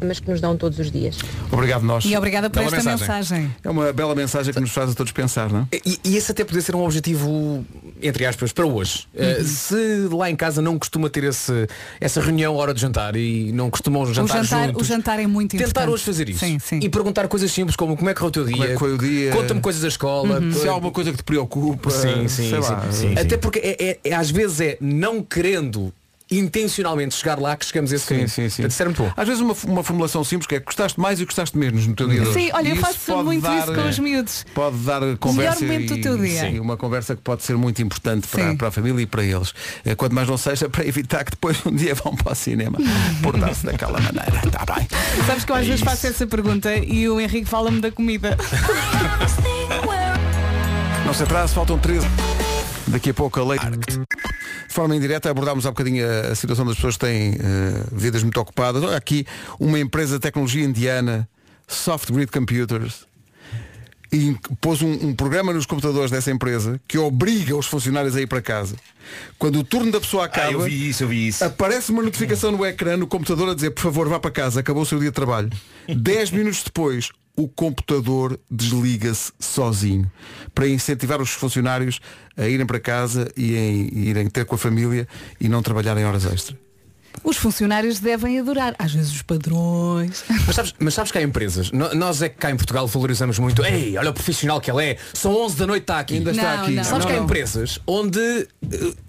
[0.00, 1.16] Mas que nos dão todos os dias.
[1.50, 2.04] Obrigado nós.
[2.04, 3.38] E obrigada por Bela esta mensagem.
[3.42, 3.56] mensagem.
[3.62, 5.78] É uma bela mensagem que nos faz a todos pensar, não é?
[5.86, 7.64] E, e esse até poderia ser um objetivo,
[8.02, 9.06] entre aspas, para hoje.
[9.14, 11.68] Uh, se lá em casa não costuma ter esse,
[12.00, 15.20] essa reunião à hora de jantar e não costumam O jantar, jantar, juntos, o jantar
[15.20, 15.88] é muito tentar importante.
[15.90, 16.40] hoje fazer isso.
[16.40, 16.80] Sim, sim.
[16.82, 18.78] E perguntar coisas simples como como é que foi o teu dia, Como é que
[18.78, 19.30] foi o dia?
[19.30, 20.40] conta-me coisas da escola.
[20.52, 22.70] Se há alguma coisa que te preocupa, Sim, sim, sei sim.
[22.70, 25.92] lá, Sim, Até porque é, é- é- às vezes é não querendo
[26.38, 28.28] intencionalmente chegar lá que chegamos a esse Sim, caminho.
[28.28, 28.62] sim, sim.
[28.62, 29.12] Portanto, isso era muito bom.
[29.16, 32.08] Às vezes uma, uma formulação simples que é gostaste mais e gostaste menos no teu
[32.08, 32.24] dia.
[32.32, 34.46] Sim, olha, E eu faço pode muito dar, isso com os miúdos.
[34.54, 36.40] Pode dar conversa momento e, do teu dia.
[36.40, 39.52] Sim, uma conversa que pode ser muito importante para, para a família e para eles.
[39.84, 42.78] Eh, Quanto mais não seja, para evitar que depois um dia vão para o cinema
[43.22, 44.40] portar-se daquela maneira.
[44.44, 44.86] Está bem.
[45.26, 48.36] Sabes que eu às vezes faço essa pergunta e o Henrique fala-me da comida.
[51.04, 52.06] Não se atrase, faltam 13.
[52.92, 53.58] Daqui a pouco a lei.
[53.58, 58.38] De forma indireta abordámos há bocadinho a, situação das pessoas que têm eh, vidas muito
[58.40, 58.82] ocupadas.
[58.82, 59.26] Olha aqui
[59.58, 61.28] uma empresa de tecnologia indiana,
[61.66, 63.06] Softgrid Computers,
[64.12, 68.26] e pôs um, um programa nos computadores dessa empresa que obriga os funcionários a ir
[68.26, 68.76] para casa.
[69.38, 71.42] Quando o turno da pessoa acaba, Ah, eu vi isso, eu vi isso.
[71.42, 74.82] aparece uma notificação no ecrã, no computador, a dizer, por favor, vá para casa, acabou
[74.82, 75.50] o seu dia de trabalho.
[75.88, 80.10] Dez minutos depois, o computador desliga-se sozinho
[80.54, 82.00] para incentivar os funcionários
[82.36, 85.08] a irem para casa e em- e irem ter com a família
[85.40, 86.56] e não trabalharem horas extra.
[87.22, 88.74] Os funcionários devem adorar.
[88.78, 90.24] Às vezes os padrões.
[90.46, 93.38] Mas sabes, mas sabes que há empresas, no- nós é que cá em Portugal valorizamos
[93.38, 96.14] muito, ei, olha o profissional que ele é, são 11 da noite está aqui.
[96.14, 96.72] Ainda está Não, aqui.
[96.72, 96.84] não.
[96.84, 98.18] Sabes Não, que há empresas onde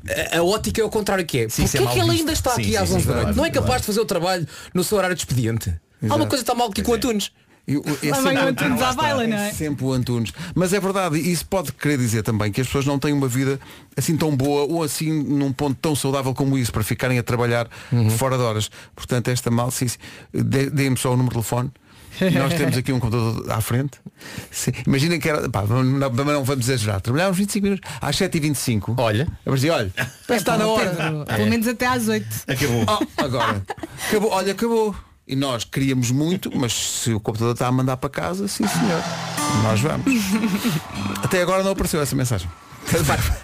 [0.09, 1.49] eh, a, a ótica é o contrário que é.
[1.49, 2.19] Sim, isso Porquê é que visto.
[2.19, 3.37] ainda está Sim, aqui sim, às sim, 11 da claro, noite?
[3.37, 3.65] Não é claro.
[3.65, 5.73] capaz de fazer o trabalho no seu horário de expediente.
[6.09, 7.31] Alguma coisa está mal aqui com o Antunes.
[7.65, 9.51] O- é Lá o Antunes à baila, não é?
[9.53, 10.33] sempre o Antunes.
[10.53, 13.27] Mas é verdade, e isso pode querer dizer também que as pessoas não têm uma
[13.27, 13.57] vida
[13.95, 17.69] assim tão boa ou assim num ponto tão saudável como isso para ficarem a trabalhar
[18.17, 18.69] fora de horas.
[18.95, 19.97] Portanto, esta mal, sim, sim.
[20.73, 21.71] Dê-me só o número de telefone.
[22.37, 23.97] Nós temos aqui um computador à frente.
[24.51, 24.71] Sim.
[24.85, 25.49] Imaginem que era.
[25.49, 27.01] Pá, não, não não vamos exagerar.
[27.01, 28.93] Trabalhámos 25 minutos às 7h25.
[28.97, 29.27] Olha.
[29.45, 30.89] Eu dizia, olha, parece que está na hora.
[30.91, 32.27] Pedro, Pelo menos até às 8.
[32.47, 32.85] Acabou.
[33.17, 33.63] Oh, agora,
[34.09, 34.95] acabou, olha, acabou.
[35.27, 39.01] E nós queríamos muito, mas se o computador está a mandar para casa, sim senhor.
[39.63, 40.05] Nós vamos.
[41.23, 42.49] Até agora não apareceu essa mensagem.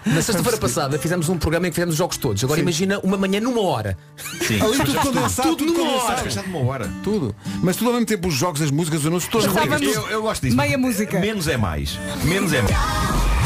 [0.05, 2.43] Na sexta-feira passada fizemos um programa em que fizemos os jogos todos.
[2.43, 3.97] Agora imagina uma manhã numa hora.
[4.45, 4.61] Sim.
[4.61, 6.11] Ali tudo condensado, tudo Tudo numa condensado.
[6.11, 6.23] hora.
[6.23, 6.93] Fechaste numa hora.
[7.03, 7.35] Tudo.
[7.63, 9.47] Mas tudo ao mesmo tempo, os jogos, as músicas, os anúncios, todos.
[9.81, 10.57] Eu, eu gosto disso.
[10.57, 11.19] Meia música.
[11.19, 11.97] Menos é mais.
[12.25, 13.38] Menos é mais.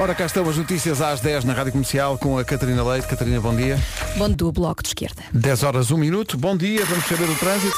[0.00, 3.06] Ora, cá estão as notícias às 10 na Rádio Comercial com a Catarina Leite.
[3.06, 3.78] Catarina, bom dia.
[4.16, 5.22] Bom do bloco de esquerda.
[5.30, 6.38] 10 horas, 1 minuto.
[6.38, 7.76] Bom dia, vamos saber o trânsito.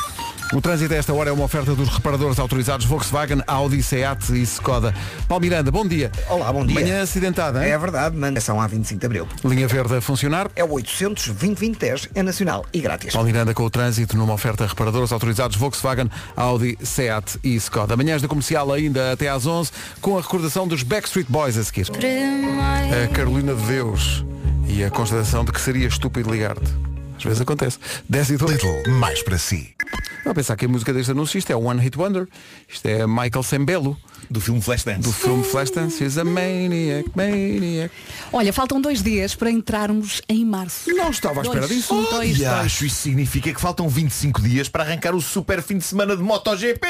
[0.53, 4.43] O trânsito a esta hora é uma oferta dos reparadores autorizados Volkswagen, Audi, Seat e
[4.43, 4.95] Skoda.
[5.27, 6.13] Paulo Miranda, bom dia.
[6.29, 6.79] Olá, bom dia.
[6.79, 7.73] Manhã acidentada, hein?
[7.73, 9.29] É verdade, manutenção a 25 de Abril.
[9.43, 10.51] Linha verde a funcionar.
[10.55, 13.15] É o 800 2010 é nacional e grátis.
[13.15, 17.97] Paulo Miranda com o trânsito numa oferta a reparadores autorizados Volkswagen, Audi, Seat e Skoda.
[17.97, 19.71] Manhãs da comercial ainda até às 11
[20.03, 21.87] com a recordação dos Backstreet Boys a seguir.
[21.91, 24.23] A Carolina de Deus
[24.69, 26.92] e a constatação de que seria estúpido ligar-te.
[27.23, 27.79] Às vezes acontece.
[28.09, 28.63] 10 e 2.
[28.89, 29.75] mais para si.
[30.25, 32.29] Vou pensar que a música deste anúncio isto é One Hit Wonder.
[32.69, 33.97] Isto é Michael Sembello,
[34.31, 35.01] Do filme Flashdance.
[35.03, 36.03] do filme Flashdance.
[36.03, 37.93] He's a maniac, maniac.
[38.33, 40.91] Olha, faltam dois dias para entrarmos em março.
[40.91, 41.73] Não estava à espera Dois.
[41.77, 41.95] disso.
[42.11, 42.49] Dois, E dois.
[42.49, 46.23] acho isso significa que faltam 25 dias para arrancar o super fim de semana de
[46.23, 46.87] MotoGP.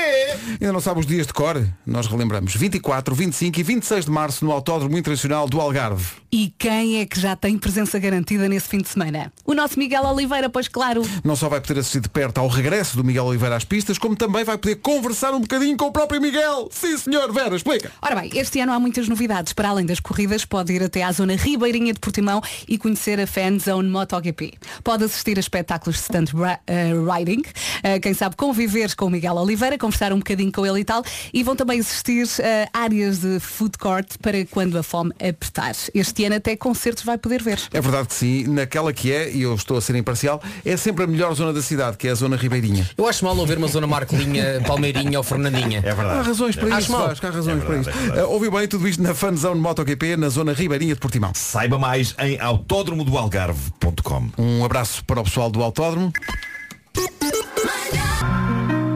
[0.60, 1.66] Ainda não sabe os dias de cor?
[1.86, 2.54] Nós relembramos.
[2.54, 6.06] 24, 25 e 26 de março no Autódromo Internacional do Algarve.
[6.30, 9.30] E quem é que já tem presença garantida nesse fim de semana?
[9.44, 11.02] O nosso Miguel Oliveira, pois claro.
[11.22, 14.16] Não só vai poder assistir de perto ao regresso do Miguel Oliveira às pistas, como
[14.16, 16.68] também vai poder conversar um bocadinho com o próprio Miguel.
[16.72, 17.21] Sim, senhor.
[17.30, 17.92] Vera, explica.
[18.00, 19.52] Ora bem, este ano há muitas novidades.
[19.52, 23.26] Para além das corridas, pode ir até à zona ribeirinha de Portimão e conhecer a
[23.26, 24.54] Fan Zone MotoGP.
[24.82, 26.30] Pode assistir a espetáculos de stunt
[26.66, 27.42] eh, riding,
[27.82, 31.04] eh, quem sabe conviver com o Miguel Oliveira, conversar um bocadinho com ele e tal,
[31.32, 35.74] e vão também assistir eh, áreas de food court para quando a fome apertar.
[35.94, 37.60] Este ano até concertos vai poder ver.
[37.72, 41.04] É verdade que sim, naquela que é, e eu estou a ser imparcial, é sempre
[41.04, 42.88] a melhor zona da cidade, que é a zona ribeirinha.
[42.96, 45.82] Eu acho mal não ver uma zona Marcolinha, Palmeirinha ou Fernandinha.
[45.84, 46.26] É Há verdade.
[46.26, 47.11] razões para Acho isso, mal.
[47.12, 48.14] Vasco, há razões É para verdade, isso.
[48.14, 48.24] é.
[48.24, 51.30] Uh, ouviu bem tudo isto na Fanzone MotoGP, na zona ribeirinha de Portimão.
[51.34, 54.30] Saiba mais em autódromodoalgarve.com.
[54.38, 56.10] Um abraço para o pessoal do Autódromo.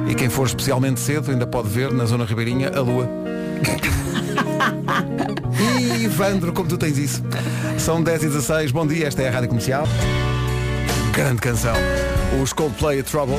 [0.08, 3.06] E quem for especialmente cedo ainda pode ver na zona ribeirinha a lua.
[6.00, 7.22] e Vandro, como tu tens isso.
[7.78, 9.86] São 10 e 16 bom dia, esta é a Rádio Comercial.
[11.12, 11.74] Grande canção.
[12.42, 13.36] Os Coldplay Trouble.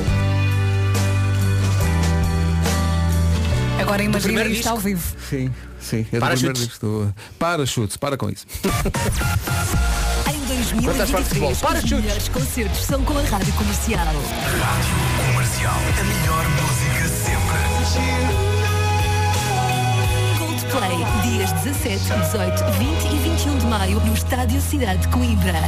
[3.78, 4.68] Agora imagina isto disco?
[4.70, 5.16] ao vivo.
[5.28, 5.50] Sim,
[5.80, 6.06] sim.
[6.12, 6.66] É do Para chutes.
[6.66, 8.46] disco Para chutes, para com isso.
[10.28, 11.56] Em Quantas partes de 2023, futebol?
[11.56, 12.00] Para, os chutes.
[12.04, 14.06] melhores concertos são com a Rádio Comercial.
[15.32, 15.74] Comercial.
[15.98, 17.58] A melhor música sempre.
[20.38, 25.60] Coldplay, dias 17, 18, 20 e 21 de maio, no Estádio Cidade de Coimbra.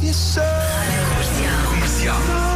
[0.00, 0.44] Comercial.
[1.68, 2.49] Comercial.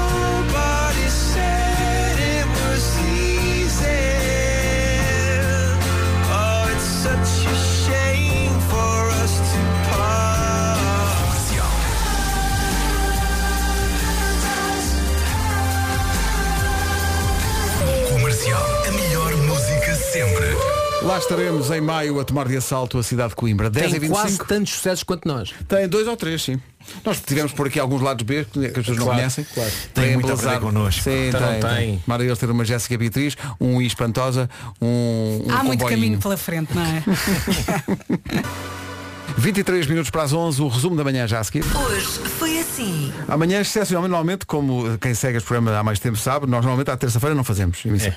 [21.04, 23.68] Lá estaremos em maio a tomar de assalto a cidade de Coimbra.
[23.68, 24.46] 10 e Tem quase 25.
[24.48, 25.52] tantos sucessos quanto nós.
[25.68, 26.58] Tem dois ou três, sim.
[27.04, 29.46] Nós tivemos por aqui alguns lados B que as pessoas não Claro, conhecem.
[29.54, 29.70] claro.
[29.92, 31.02] Tem muito a aprender connosco.
[31.02, 31.70] Sim, Então tem, tem.
[31.76, 32.02] tem.
[32.06, 34.48] Mara eles ter uma Jéssica Beatriz, um I espantosa,
[34.80, 35.88] um, um Há muito comboinho.
[36.00, 37.02] caminho pela frente, não é?
[39.36, 41.64] 23 minutos para as 11, o resumo da manhã já a seguir.
[41.76, 42.06] Hoje
[42.38, 43.12] foi assim.
[43.28, 46.96] Amanhã, excepcionalmente, normalmente, como quem segue este programa há mais tempo sabe, nós normalmente à
[46.96, 48.12] terça-feira não fazemos emissão.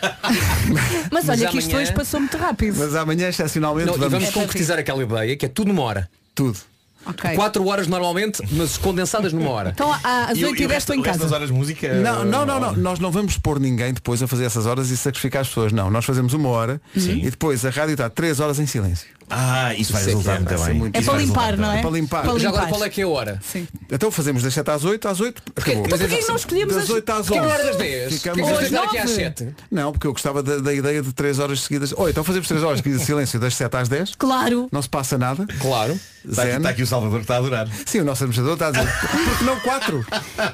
[0.69, 2.77] Mas, Mas olha que isto amanhã- hoje passou muito rápido.
[2.77, 6.09] Mas amanhã, excepcionalmente, Não, vamos, vamos concretizar aquela ideia que é tudo numa hora.
[6.35, 6.57] tudo.
[7.05, 7.35] Ok.
[7.35, 9.69] 4 horas normalmente, mas condensadas numa hora.
[9.73, 11.33] Então às E o- 8 e e o 10 resto- estou em casa.
[11.33, 11.93] horas de música.
[11.95, 12.73] Não, não, não, não.
[12.73, 15.71] Nós não vamos pôr ninguém depois a fazer essas horas e sacrificar as pessoas.
[15.71, 17.19] Não, nós fazemos uma hora Sim.
[17.25, 19.07] e depois a rádio está três horas em silêncio.
[19.29, 20.79] Ah, isso vai Isso é que resultar é, muito vai bem.
[20.79, 21.79] muito- É para vai limpar, resultar não é?
[21.79, 22.23] É para limpar.
[22.23, 23.39] Para Já agora qual é que é a hora?
[23.43, 23.67] Sim.
[23.91, 25.41] Então fazemos das 7 às 8, às 8.
[25.55, 25.87] Acabou.
[25.89, 26.89] Mas Porquê que não escolhemos das as...
[26.89, 27.41] 8 às Porquê 11.
[27.41, 28.13] que não era das 10?
[28.13, 29.15] Ficamos às não era aqui às nove.
[29.23, 29.55] 7?
[29.69, 31.93] Não, porque eu gostava da, da ideia de 3 horas seguidas.
[31.97, 34.13] Ou então fazemos 3 horas seguidas de silêncio das 7 às 10.
[34.17, 34.69] Claro.
[34.71, 35.45] Não se passa nada.
[35.59, 35.99] Claro.
[36.29, 37.67] Está aqui, está aqui o Salvador que está a adorar.
[37.85, 38.99] Sim, o nosso administrador está a dizer.
[39.29, 40.05] Porque não 4?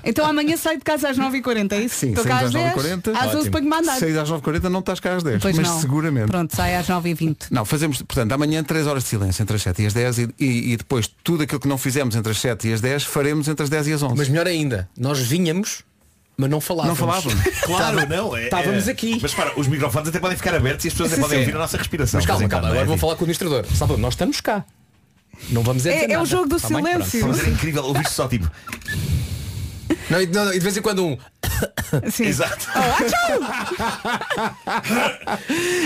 [0.04, 1.96] Então amanhã saio de casa às 9h40, é isso?
[1.96, 3.16] Sim, Estou cá às às 10, 9h40.
[3.16, 3.52] às 11 Ótimo.
[3.52, 3.98] para me mandar.
[3.98, 5.42] 6 às 9h40 não estás cá às 10.
[5.42, 5.82] Pois mas não.
[5.82, 6.28] seguramente.
[6.28, 7.38] Pronto, sai às 9h20.
[7.50, 10.30] Não, fazemos, portanto, amanhã 3 horas de silêncio entre as 7 e as 10 e,
[10.40, 13.48] e- e depois tudo aquilo que não fizemos entre as 7 e as 10 faremos
[13.48, 14.16] entre as 10 e as 11.
[14.18, 15.84] Mas melhor ainda, nós vinhamos,
[16.38, 17.00] mas não falávamos.
[17.00, 17.44] Não falávamos.
[17.64, 18.36] Claro, não.
[18.36, 19.20] É, Estávamos é- aqui.
[19.22, 21.46] Mas para, os microfones até podem ficar abertos e as pessoas até Sim, podem sim.
[21.46, 22.18] ouvir a nossa respiração.
[22.20, 23.66] Mas calma, calma, é agora vou falar com o administrador.
[23.68, 24.66] Salvador, nós estamos cá.
[25.50, 26.78] Não vamos É, é o jogo do Tá bem?
[26.78, 27.20] silêncio.
[27.22, 27.32] Pronto.
[27.36, 28.50] Mas era incrível ouvir só tipo.
[30.10, 31.18] Não, e, não, e de vez em quando um.
[32.12, 32.26] Sim.
[32.26, 32.66] Exato.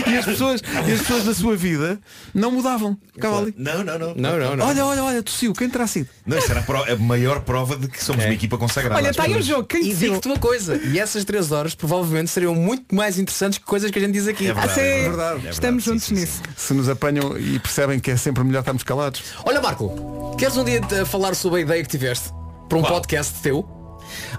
[0.07, 1.99] E as pessoas, e as pessoas da sua vida
[2.33, 2.97] não mudavam.
[3.13, 3.53] Ficava ali.
[3.57, 4.15] Não, não, não.
[4.15, 4.65] Não, não, não.
[4.67, 6.07] Olha, olha, olha, tossiu, quem terá sido?
[6.25, 8.27] Não, isso era a, maior prova de que somos É.
[8.27, 8.95] uma equipa consagrada.
[8.95, 9.47] Olha, está aí o coisas.
[9.49, 9.65] jogo.
[9.67, 13.65] Quem E digo-te uma coisa, e essas três horas provavelmente seriam muito mais interessantes que
[13.65, 14.47] coisas que a gente diz aqui.
[14.47, 14.81] É verdade, Ah, sim.
[14.81, 15.09] é verdade.
[15.33, 15.47] verdade.
[15.47, 16.41] É Estamos juntos sim, sim, nisso.
[16.55, 19.21] Se nos apanham e percebem que é sempre melhor estarmos calados.
[19.43, 22.29] Olha Marco, queres um dia falar sobre a ideia que tiveste
[22.69, 22.93] para um Qual?
[22.93, 23.76] podcast teu?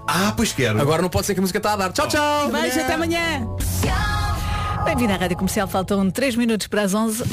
[0.07, 0.81] Ah, pois quero.
[0.81, 1.93] Agora não pode ser que a música está a dar.
[1.93, 2.49] Tchau, tchau!
[2.49, 3.47] Beijo, até amanhã.
[4.85, 7.23] Bem-vindo à Rádio Comercial, faltam 3 minutos para as 11.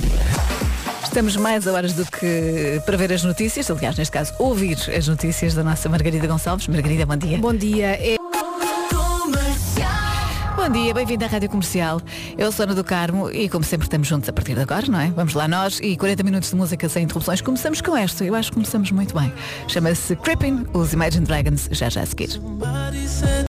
[1.04, 5.08] Estamos mais a horas do que para ver as notícias, aliás, neste caso, ouvir as
[5.08, 6.68] notícias da nossa Margarida Gonçalves.
[6.68, 7.38] Margarida, bom dia.
[7.38, 7.86] Bom dia.
[7.86, 8.25] É...
[10.66, 12.00] Bom dia, bem-vindo à Rádio Comercial.
[12.36, 14.98] Eu sou Ana do Carmo e como sempre estamos juntos a partir de agora, não
[14.98, 15.12] é?
[15.12, 17.40] Vamos lá nós e 40 minutos de música sem interrupções.
[17.40, 19.32] Começamos com esta, eu acho que começamos muito bem.
[19.68, 22.40] Chama-se Creeping, os Imagine Dragons, já já a seguir.